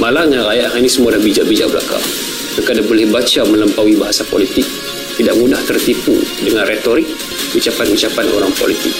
Malangnya 0.00 0.40
rakyat 0.48 0.72
ini 0.80 0.88
semua 0.88 1.12
dah 1.12 1.20
bijak-bijak 1.20 1.68
belakang. 1.68 2.04
Mereka 2.56 2.70
dah 2.76 2.84
boleh 2.84 3.06
baca 3.08 3.40
melampaui 3.48 3.94
bahasa 3.96 4.24
politik. 4.28 4.64
Tidak 5.12 5.36
mudah 5.36 5.60
tertipu 5.68 6.16
dengan 6.40 6.64
retorik 6.64 7.04
ucapan-ucapan 7.52 8.26
orang 8.32 8.52
politik. 8.56 8.96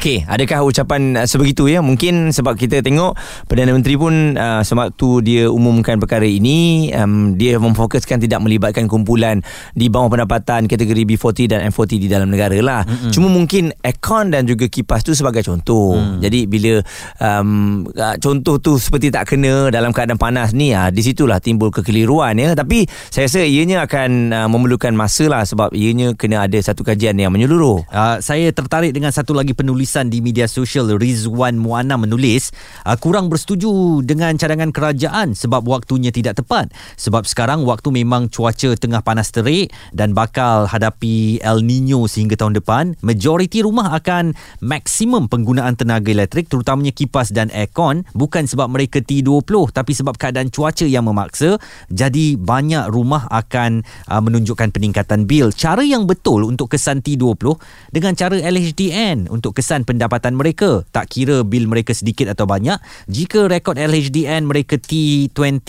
Okey, 0.00 0.24
adakah 0.24 0.64
ucapan 0.64 1.12
uh, 1.12 1.28
sebegitu 1.28 1.68
ya? 1.68 1.84
Mungkin 1.84 2.32
sebab 2.32 2.56
kita 2.56 2.80
tengok 2.80 3.20
Perdana 3.44 3.76
Menteri 3.76 4.00
pun 4.00 4.32
uh, 4.32 4.64
sebab 4.64 4.96
tu 4.96 5.20
dia 5.20 5.52
umumkan 5.52 6.00
perkara 6.00 6.24
ini, 6.24 6.88
um, 6.96 7.36
dia 7.36 7.60
memfokuskan 7.60 8.16
tidak 8.16 8.40
melibatkan 8.40 8.88
kumpulan 8.88 9.44
di 9.76 9.92
bawah 9.92 10.08
pendapatan 10.08 10.72
kategori 10.72 11.04
B40 11.04 11.52
dan 11.52 11.68
M40 11.68 12.00
di 12.00 12.08
dalam 12.08 12.32
negara 12.32 12.56
lah. 12.64 12.88
Mm-hmm. 12.88 13.12
Cuma 13.12 13.28
mungkin 13.28 13.76
aircon 13.84 14.32
dan 14.32 14.48
juga 14.48 14.72
kipas 14.72 15.04
tu 15.04 15.12
sebagai 15.12 15.44
contoh. 15.44 16.00
Mm. 16.00 16.24
Jadi 16.24 16.40
bila 16.48 16.72
um, 17.20 17.84
uh, 17.92 18.16
contoh 18.16 18.56
tu 18.56 18.80
seperti 18.80 19.12
tak 19.12 19.28
kena 19.28 19.68
dalam 19.68 19.92
keadaan 19.92 20.16
panas 20.16 20.56
ni, 20.56 20.72
uh, 20.72 20.88
di 20.88 21.04
situlah 21.04 21.44
timbul 21.44 21.68
kekeliruan 21.68 22.40
ya. 22.40 22.56
Tapi 22.56 22.88
saya 23.12 23.28
rasa 23.28 23.44
ianya 23.44 23.84
akan 23.84 24.32
uh, 24.32 24.48
memerlukan 24.48 24.96
masa 24.96 25.28
lah 25.28 25.44
sebab 25.44 25.76
ianya 25.76 26.16
kena 26.16 26.48
ada 26.48 26.56
satu 26.56 26.88
kajian 26.88 27.20
yang 27.20 27.36
menyeluruh. 27.36 27.84
Uh, 27.92 28.16
saya 28.24 28.48
tertarik 28.48 28.96
dengan 28.96 29.12
satu 29.12 29.36
lagi 29.36 29.52
penulis 29.52 29.89
tulisan 29.90 30.06
di 30.06 30.22
media 30.22 30.46
sosial 30.46 30.86
Rizwan 30.94 31.58
Muana 31.58 31.98
menulis 31.98 32.54
uh, 32.86 32.94
kurang 32.94 33.26
bersetuju 33.26 34.06
dengan 34.06 34.38
cadangan 34.38 34.70
kerajaan 34.70 35.34
sebab 35.34 35.66
waktunya 35.66 36.14
tidak 36.14 36.38
tepat. 36.38 36.70
Sebab 36.94 37.26
sekarang 37.26 37.66
waktu 37.66 37.90
memang 37.90 38.30
cuaca 38.30 38.78
tengah 38.78 39.02
panas 39.02 39.34
terik 39.34 39.74
dan 39.90 40.14
bakal 40.14 40.70
hadapi 40.70 41.42
El 41.42 41.66
Nino 41.66 42.06
sehingga 42.06 42.38
tahun 42.38 42.62
depan 42.62 43.02
majoriti 43.02 43.66
rumah 43.66 43.90
akan 43.98 44.38
maksimum 44.62 45.26
penggunaan 45.26 45.74
tenaga 45.74 46.14
elektrik 46.14 46.46
terutamanya 46.46 46.94
kipas 46.94 47.34
dan 47.34 47.50
aircon 47.50 48.06
bukan 48.14 48.46
sebab 48.46 48.70
mereka 48.70 49.02
T20 49.02 49.74
tapi 49.74 49.90
sebab 49.90 50.14
keadaan 50.14 50.54
cuaca 50.54 50.86
yang 50.86 51.02
memaksa. 51.02 51.58
Jadi 51.90 52.38
banyak 52.38 52.94
rumah 52.94 53.26
akan 53.26 53.82
uh, 54.06 54.22
menunjukkan 54.22 54.70
peningkatan 54.70 55.26
bil. 55.26 55.50
Cara 55.50 55.82
yang 55.82 56.06
betul 56.06 56.46
untuk 56.46 56.78
kesan 56.78 57.02
T20 57.02 57.58
dengan 57.90 58.14
cara 58.14 58.38
LHDN 58.38 59.26
untuk 59.26 59.58
kesan 59.58 59.79
meningkatkan 59.80 59.88
pendapatan 59.88 60.34
mereka. 60.36 60.84
Tak 60.92 61.08
kira 61.10 61.42
bil 61.42 61.66
mereka 61.66 61.96
sedikit 61.96 62.30
atau 62.32 62.44
banyak. 62.44 62.76
Jika 63.08 63.48
rekod 63.48 63.80
LHDN 63.80 64.46
mereka 64.46 64.76
T20 64.76 65.68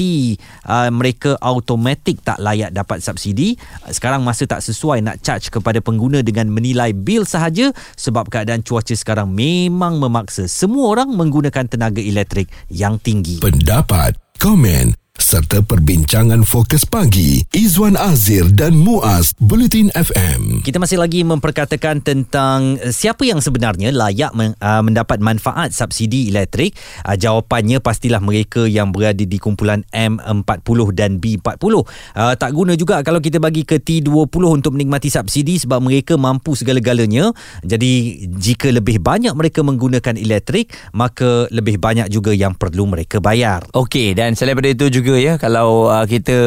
uh, 0.68 0.90
mereka 0.92 1.40
automatik 1.40 2.22
tak 2.24 2.40
layak 2.40 2.76
dapat 2.76 3.00
subsidi. 3.02 3.56
Sekarang 3.90 4.24
masa 4.24 4.46
tak 4.46 4.62
sesuai 4.64 5.04
nak 5.04 5.24
charge 5.24 5.50
kepada 5.50 5.80
pengguna 5.80 6.22
dengan 6.22 6.52
menilai 6.52 6.92
bil 6.92 7.24
sahaja 7.24 7.72
sebab 7.96 8.28
keadaan 8.28 8.62
cuaca 8.62 8.94
sekarang 8.94 9.32
memang 9.32 9.98
memaksa 9.98 10.46
semua 10.46 10.92
orang 10.92 11.10
menggunakan 11.14 11.66
tenaga 11.68 12.02
elektrik 12.04 12.52
yang 12.68 13.00
tinggi. 13.00 13.40
Pendapat 13.42 14.18
komen 14.42 15.01
serta 15.32 15.64
perbincangan 15.64 16.44
fokus 16.44 16.84
pagi 16.84 17.40
Izwan 17.56 17.96
Azir 17.96 18.52
dan 18.52 18.76
Muaz 18.76 19.32
Bulletin 19.40 19.88
FM. 19.96 20.60
Kita 20.60 20.76
masih 20.76 21.00
lagi 21.00 21.24
memperkatakan 21.24 22.04
tentang 22.04 22.76
uh, 22.76 22.92
siapa 22.92 23.24
yang 23.24 23.40
sebenarnya 23.40 23.96
layak 23.96 24.36
men, 24.36 24.60
uh, 24.60 24.84
mendapat 24.84 25.24
manfaat 25.24 25.72
subsidi 25.72 26.28
elektrik. 26.28 26.76
Uh, 27.08 27.16
jawapannya 27.16 27.80
pastilah 27.80 28.20
mereka 28.20 28.68
yang 28.68 28.92
berada 28.92 29.24
di 29.24 29.40
kumpulan 29.40 29.88
M40 29.96 30.80
dan 30.92 31.24
B40. 31.24 31.64
Uh, 31.64 32.36
tak 32.36 32.52
guna 32.52 32.76
juga 32.76 33.00
kalau 33.00 33.24
kita 33.24 33.40
bagi 33.40 33.64
ke 33.64 33.80
T20 33.80 34.44
untuk 34.44 34.76
menikmati 34.76 35.08
subsidi 35.08 35.56
sebab 35.56 35.80
mereka 35.80 36.20
mampu 36.20 36.60
segala-galanya. 36.60 37.32
Jadi 37.64 38.28
jika 38.36 38.68
lebih 38.68 39.00
banyak 39.00 39.32
mereka 39.32 39.64
menggunakan 39.64 40.20
elektrik, 40.20 40.76
maka 40.92 41.48
lebih 41.56 41.80
banyak 41.80 42.12
juga 42.12 42.36
yang 42.36 42.52
perlu 42.52 42.84
mereka 42.84 43.24
bayar. 43.24 43.64
Okey 43.72 44.12
dan 44.12 44.36
selain 44.36 44.60
daripada 44.60 44.76
itu 44.76 45.00
juga 45.00 45.21
ya 45.22 45.34
kalau 45.38 45.88
uh, 45.88 46.06
kita 46.10 46.38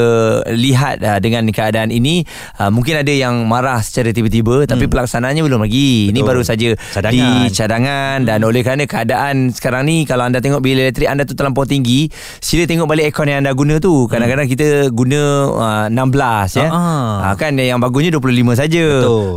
lihat 0.50 0.98
uh, 1.06 1.18
dengan 1.22 1.46
keadaan 1.54 1.94
ini 1.94 2.26
uh, 2.58 2.74
mungkin 2.74 2.98
ada 2.98 3.12
yang 3.14 3.46
marah 3.46 3.78
secara 3.78 4.10
tiba-tiba 4.10 4.66
tapi 4.66 4.90
pelaksanaannya 4.90 5.42
belum 5.46 5.62
lagi. 5.62 6.10
Ini 6.10 6.20
Betul. 6.20 6.28
baru 6.28 6.42
saja 6.42 6.68
Cadangan. 6.74 7.14
di 7.14 7.28
cadangan 7.54 8.16
dan 8.26 8.38
oleh 8.42 8.60
kerana 8.66 8.84
keadaan 8.90 9.54
sekarang 9.54 9.86
ni 9.86 10.02
kalau 10.02 10.26
anda 10.26 10.42
tengok 10.42 10.58
bil 10.58 10.82
elektrik 10.82 11.06
anda 11.06 11.22
tu 11.22 11.38
terlampau 11.38 11.62
tinggi, 11.62 12.10
sila 12.42 12.66
tengok 12.66 12.90
balik 12.90 13.14
aircon 13.14 13.30
yang 13.30 13.46
anda 13.46 13.54
guna 13.54 13.78
tu. 13.78 14.10
Kadang-kadang 14.10 14.50
kita 14.50 14.90
guna 14.90 15.20
uh, 15.54 15.86
16 15.86 16.58
ya. 16.58 16.68
Ah. 16.68 17.30
Uh, 17.30 17.34
kan 17.38 17.54
yang 17.54 17.78
bagusnya 17.78 18.10
25 18.18 18.60
saja. 18.60 18.84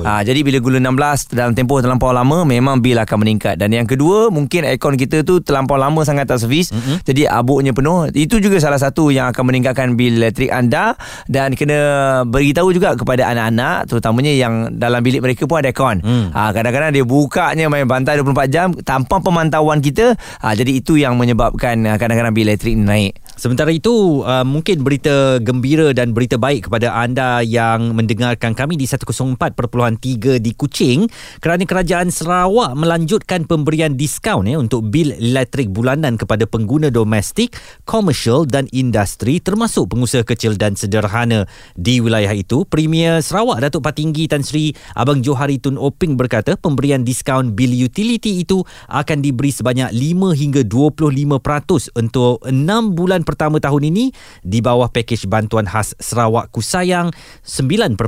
Ah, 0.08 0.22
jadi 0.24 0.42
bila 0.42 0.58
guna 0.64 0.80
16 0.80 1.36
dalam 1.36 1.54
tempoh 1.54 1.84
terlampau 1.84 2.16
lama 2.16 2.48
memang 2.48 2.80
bil 2.80 2.98
akan 2.98 3.18
meningkat. 3.28 3.60
Dan 3.60 3.76
yang 3.76 3.86
kedua 3.86 4.32
mungkin 4.32 4.64
aircon 4.64 4.96
kita 4.96 5.22
tu 5.28 5.44
terlampau 5.44 5.76
lama 5.76 6.02
sangat 6.08 6.26
tak 6.32 6.42
servis. 6.42 6.72
Mm-hmm. 6.72 6.98
Jadi 7.04 7.22
abuknya 7.28 7.72
penuh. 7.76 8.10
Itu 8.16 8.40
juga 8.40 8.58
salah 8.64 8.80
satu 8.80 9.12
yang 9.12 9.27
akan 9.32 9.44
meningkatkan 9.48 9.96
bil 9.96 10.20
elektrik 10.20 10.52
anda 10.52 11.00
dan 11.32 11.56
kena 11.56 11.80
beritahu 12.28 12.76
juga 12.76 13.00
kepada 13.00 13.30
anak-anak 13.32 13.88
terutamanya 13.88 14.34
yang 14.36 14.54
dalam 14.76 15.00
bilik 15.00 15.24
mereka 15.24 15.48
pun 15.48 15.64
ada 15.64 15.72
aircon. 15.78 16.02
Mm. 16.02 16.26
Ah, 16.34 16.50
kadang-kadang 16.50 16.92
dia 16.92 17.06
bukanya 17.06 17.70
main 17.70 17.86
bantai 17.86 18.18
24 18.18 18.50
jam 18.50 18.68
tanpa 18.82 19.22
pemantauan 19.22 19.80
kita. 19.80 20.18
Ah, 20.42 20.58
jadi 20.58 20.82
itu 20.82 20.98
yang 20.98 21.16
menyebabkan 21.22 21.78
ah, 21.86 22.02
kadang-kadang 22.02 22.34
bil 22.34 22.50
elektrik 22.50 22.74
naik. 22.74 23.14
Sementara 23.38 23.70
itu, 23.70 24.26
uh, 24.26 24.42
mungkin 24.42 24.82
berita 24.82 25.38
gembira 25.46 25.94
dan 25.94 26.10
berita 26.10 26.42
baik 26.42 26.66
kepada 26.66 26.90
anda 26.90 27.46
yang 27.46 27.94
mendengarkan 27.94 28.58
kami 28.58 28.82
di 28.82 28.90
104.3 28.90 30.42
di 30.42 30.52
Kuching 30.58 31.06
kerana 31.38 31.62
kerajaan 31.62 32.10
Sarawak 32.10 32.74
melanjutkan 32.74 33.46
pemberian 33.46 33.94
diskaun 33.94 34.50
ya 34.50 34.58
untuk 34.58 34.90
bil 34.90 35.14
elektrik 35.14 35.70
bulanan 35.70 36.18
kepada 36.18 36.50
pengguna 36.50 36.90
domestik, 36.90 37.54
komersial 37.86 38.50
dan 38.50 38.66
industri 38.74 39.38
termasuk 39.38 39.94
pengusaha 39.94 40.26
kecil 40.26 40.58
dan 40.58 40.74
sederhana 40.74 41.46
di 41.78 42.02
wilayah 42.02 42.34
itu. 42.34 42.66
Premier 42.66 43.22
Sarawak 43.22 43.62
Datuk 43.62 43.86
Patinggi 43.86 44.26
Tan 44.26 44.42
Sri 44.42 44.74
Abang 44.98 45.22
Johari 45.22 45.62
Tun 45.62 45.78
Oping 45.78 46.18
berkata 46.18 46.58
pemberian 46.58 47.06
diskaun 47.06 47.54
bil 47.54 47.70
utility 47.70 48.42
itu 48.42 48.66
akan 48.90 49.22
diberi 49.22 49.54
sebanyak 49.54 49.94
5 49.94 50.34
hingga 50.34 50.62
25% 50.66 51.94
untuk 51.94 52.42
6 52.42 52.98
bulan 52.98 53.27
pertama 53.28 53.60
tahun 53.60 53.92
ini 53.92 54.16
di 54.40 54.64
bawah 54.64 54.88
pakej 54.88 55.28
bantuan 55.28 55.68
khas 55.68 55.92
Sarawak 56.00 56.48
Kusayang 56.56 57.12
9.0 57.44 58.00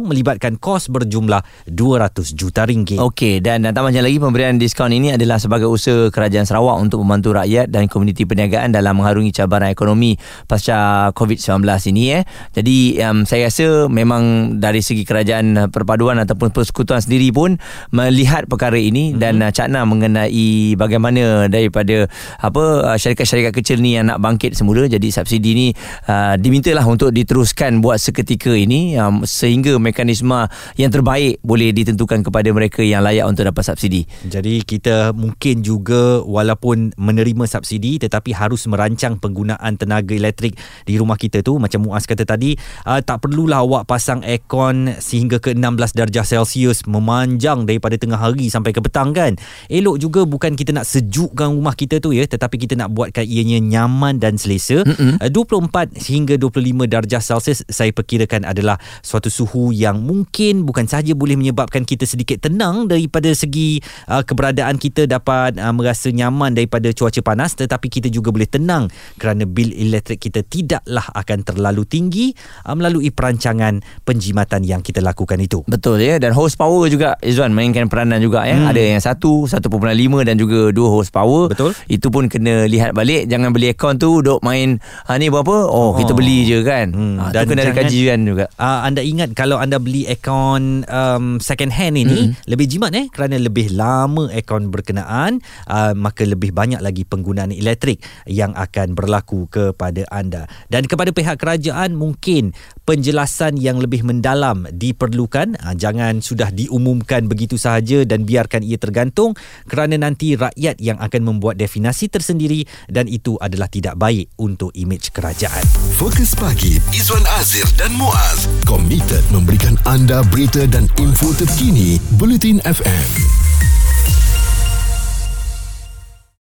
melibatkan 0.00 0.56
kos 0.56 0.88
berjumlah 0.88 1.44
200 1.68 2.32
juta 2.32 2.64
ringgit. 2.64 2.96
Okey 2.96 3.44
dan 3.44 3.68
tambahnya 3.76 4.00
lagi 4.00 4.16
pemberian 4.16 4.56
diskaun 4.56 4.96
ini 4.96 5.12
adalah 5.12 5.36
sebagai 5.36 5.68
usaha 5.68 6.08
kerajaan 6.08 6.48
Sarawak 6.48 6.80
untuk 6.80 7.04
membantu 7.04 7.36
rakyat 7.36 7.68
dan 7.68 7.90
komuniti 7.90 8.24
perniagaan 8.24 8.72
dalam 8.72 8.96
mengharungi 8.96 9.34
cabaran 9.34 9.68
ekonomi 9.68 10.16
pasca 10.46 11.10
COVID-19 11.12 11.66
ini 11.92 12.04
eh. 12.16 12.22
Jadi 12.54 13.02
um, 13.02 13.26
saya 13.26 13.50
rasa 13.50 13.90
memang 13.90 14.56
dari 14.62 14.80
segi 14.80 15.02
kerajaan 15.02 15.68
perpaduan 15.74 16.22
ataupun 16.22 16.54
persekutuan 16.54 17.02
sendiri 17.02 17.34
pun 17.34 17.58
melihat 17.90 18.46
perkara 18.46 18.78
ini 18.78 19.12
mm-hmm. 19.12 19.20
dan 19.20 19.34
uh, 19.42 19.50
cakna 19.50 19.82
mengenai 19.82 20.78
bagaimana 20.78 21.50
daripada 21.50 22.06
apa 22.38 22.64
uh, 22.94 22.96
syarikat-syarikat 22.96 23.52
kecil 23.58 23.82
ni 23.82 23.98
yang 23.98 24.06
nak 24.06 24.22
bangkit 24.22 24.45
semula 24.52 24.86
jadi 24.86 25.08
subsidi 25.10 25.50
ni 25.56 25.68
uh, 26.06 26.36
dimintalah 26.36 26.84
untuk 26.86 27.10
diteruskan 27.10 27.80
buat 27.80 27.98
seketika 27.98 28.52
ini 28.52 28.94
um, 29.00 29.24
sehingga 29.24 29.80
mekanisme 29.80 30.46
yang 30.76 30.92
terbaik 30.92 31.40
boleh 31.40 31.72
ditentukan 31.72 32.22
kepada 32.22 32.52
mereka 32.52 32.84
yang 32.84 33.02
layak 33.02 33.26
untuk 33.26 33.48
dapat 33.48 33.64
subsidi. 33.64 34.04
Jadi 34.28 34.62
kita 34.62 35.16
mungkin 35.16 35.64
juga 35.64 36.20
walaupun 36.22 36.94
menerima 36.94 37.48
subsidi 37.48 37.96
tetapi 37.96 38.36
harus 38.36 38.68
merancang 38.68 39.16
penggunaan 39.16 39.74
tenaga 39.80 40.12
elektrik 40.12 40.54
di 40.84 40.94
rumah 41.00 41.16
kita 41.16 41.40
tu 41.40 41.56
macam 41.56 41.86
Muaz 41.86 42.04
kata 42.04 42.28
tadi 42.28 42.54
uh, 42.84 43.00
tak 43.00 43.24
perlulah 43.24 43.64
awak 43.64 43.88
pasang 43.88 44.20
aircon 44.26 44.98
sehingga 45.00 45.40
ke 45.40 45.56
16 45.56 45.96
darjah 45.96 46.26
Celsius 46.26 46.84
memanjang 46.84 47.64
daripada 47.64 47.96
tengah 47.96 48.20
hari 48.20 48.52
sampai 48.52 48.76
ke 48.76 48.84
petang 48.84 49.16
kan. 49.16 49.38
Elok 49.72 49.96
juga 49.96 50.28
bukan 50.28 50.52
kita 50.58 50.76
nak 50.76 50.84
sejukkan 50.84 51.56
rumah 51.56 51.72
kita 51.72 52.02
tu 52.02 52.12
ya 52.12 52.28
tetapi 52.28 52.60
kita 52.60 52.76
nak 52.76 52.92
buatkan 52.92 53.24
ianya 53.24 53.62
nyaman 53.62 54.20
dan 54.20 54.35
selesa. 54.40 54.84
Uh, 54.86 55.28
24 55.28 55.96
hingga 56.08 56.34
25 56.40 56.86
darjah 56.88 57.20
Celsius 57.20 57.60
saya 57.68 57.90
perkirakan 57.92 58.48
adalah 58.48 58.80
suatu 59.04 59.28
suhu 59.28 59.72
yang 59.74 60.00
mungkin 60.00 60.64
bukan 60.64 60.88
sahaja 60.88 61.12
boleh 61.12 61.36
menyebabkan 61.36 61.84
kita 61.84 62.08
sedikit 62.08 62.46
tenang 62.46 62.88
daripada 62.88 63.32
segi 63.32 63.80
uh, 64.08 64.22
keberadaan 64.22 64.80
kita 64.80 65.04
dapat 65.04 65.58
uh, 65.60 65.72
merasa 65.74 66.08
nyaman 66.12 66.56
daripada 66.56 66.88
cuaca 66.92 67.20
panas 67.20 67.56
tetapi 67.58 67.88
kita 67.88 68.08
juga 68.08 68.32
boleh 68.32 68.48
tenang 68.48 68.88
kerana 69.20 69.44
bil 69.44 69.72
elektrik 69.74 70.22
kita 70.22 70.44
tidaklah 70.46 71.04
akan 71.12 71.44
terlalu 71.44 71.82
tinggi 71.84 72.32
uh, 72.64 72.74
melalui 72.76 73.12
perancangan 73.12 73.80
penjimatan 74.04 74.62
yang 74.64 74.80
kita 74.80 75.02
lakukan 75.04 75.40
itu. 75.40 75.62
Betul 75.66 76.02
ya 76.02 76.16
dan 76.16 76.32
horsepower 76.32 76.88
juga 76.88 77.16
Izwan 77.20 77.52
mainkan 77.52 77.88
peranan 77.90 78.20
juga 78.20 78.44
ya. 78.44 78.56
Hmm. 78.56 78.70
Ada 78.72 78.80
yang 78.80 79.02
1, 79.02 79.18
1.5 79.18 80.28
dan 80.28 80.34
juga 80.36 80.60
2 80.72 80.94
horsepower. 80.94 81.52
Betul. 81.52 81.70
Itu 81.88 82.08
pun 82.12 82.28
kena 82.30 82.68
lihat 82.68 82.92
balik 82.96 83.28
jangan 83.30 83.50
beli 83.50 83.72
aircon 83.72 83.96
tu 83.96 84.20
duk 84.26 84.42
main 84.42 84.82
ha 85.06 85.14
ni 85.14 85.30
berapa? 85.30 85.70
Oh, 85.70 85.86
Oh. 85.86 85.92
kita 85.94 86.10
beli 86.12 86.42
je 86.42 86.66
kan. 86.66 86.90
Hmm, 86.90 87.14
Ha, 87.16 87.30
dan 87.30 87.46
kena 87.46 87.62
ada 87.62 87.70
jangan- 87.70 87.78
kajian 87.86 88.18
juga. 88.26 88.44
Uh, 88.58 88.80
anda 88.82 88.98
ingat 89.00 89.30
kalau 89.32 89.54
anda 89.56 89.78
beli 89.78 90.02
aircon 90.04 90.82
um, 90.90 91.38
second 91.38 91.70
hand 91.70 91.94
ini 91.94 92.34
mm. 92.34 92.50
lebih 92.50 92.66
jimat 92.66 92.90
eh 92.90 93.06
kerana 93.06 93.38
lebih 93.38 93.70
lama 93.70 94.26
aircon 94.28 94.66
berkenaan 94.66 95.38
uh, 95.66 95.94
maka 95.94 96.26
lebih 96.26 96.50
banyak 96.50 96.82
lagi 96.82 97.06
penggunaan 97.06 97.52
elektrik 97.52 98.02
yang 98.26 98.50
akan 98.52 98.96
berlaku 98.96 99.46
kepada 99.46 100.02
anda 100.10 100.48
dan 100.66 100.84
kepada 100.84 101.14
pihak 101.14 101.36
kerajaan 101.36 101.94
mungkin 101.94 102.50
penjelasan 102.82 103.60
yang 103.60 103.76
lebih 103.76 104.02
mendalam 104.02 104.64
diperlukan 104.72 105.60
uh, 105.60 105.76
jangan 105.76 106.18
sudah 106.18 106.48
diumumkan 106.48 107.28
begitu 107.28 107.54
sahaja 107.54 108.02
dan 108.02 108.24
biarkan 108.24 108.64
ia 108.64 108.80
tergantung 108.80 109.36
kerana 109.68 110.00
nanti 110.00 110.32
rakyat 110.34 110.80
yang 110.80 110.96
akan 110.96 111.22
membuat 111.22 111.54
definasi 111.54 112.08
tersendiri 112.08 112.64
dan 112.88 113.04
itu 113.04 113.36
adalah 113.36 113.68
tidak 113.68 113.94
baik 114.16 114.32
untuk 114.40 114.72
imej 114.72 115.12
kerajaan 115.12 115.64
Fokus 116.00 116.32
pagi 116.32 116.80
Izwan 116.96 117.20
Azir 117.36 117.68
dan 117.76 117.92
Muaz 118.00 118.48
komited 118.64 119.20
memberikan 119.28 119.76
anda 119.84 120.24
berita 120.32 120.64
dan 120.72 120.88
info 120.96 121.36
terkini 121.36 122.00
Bulletin 122.16 122.64
FM. 122.64 123.75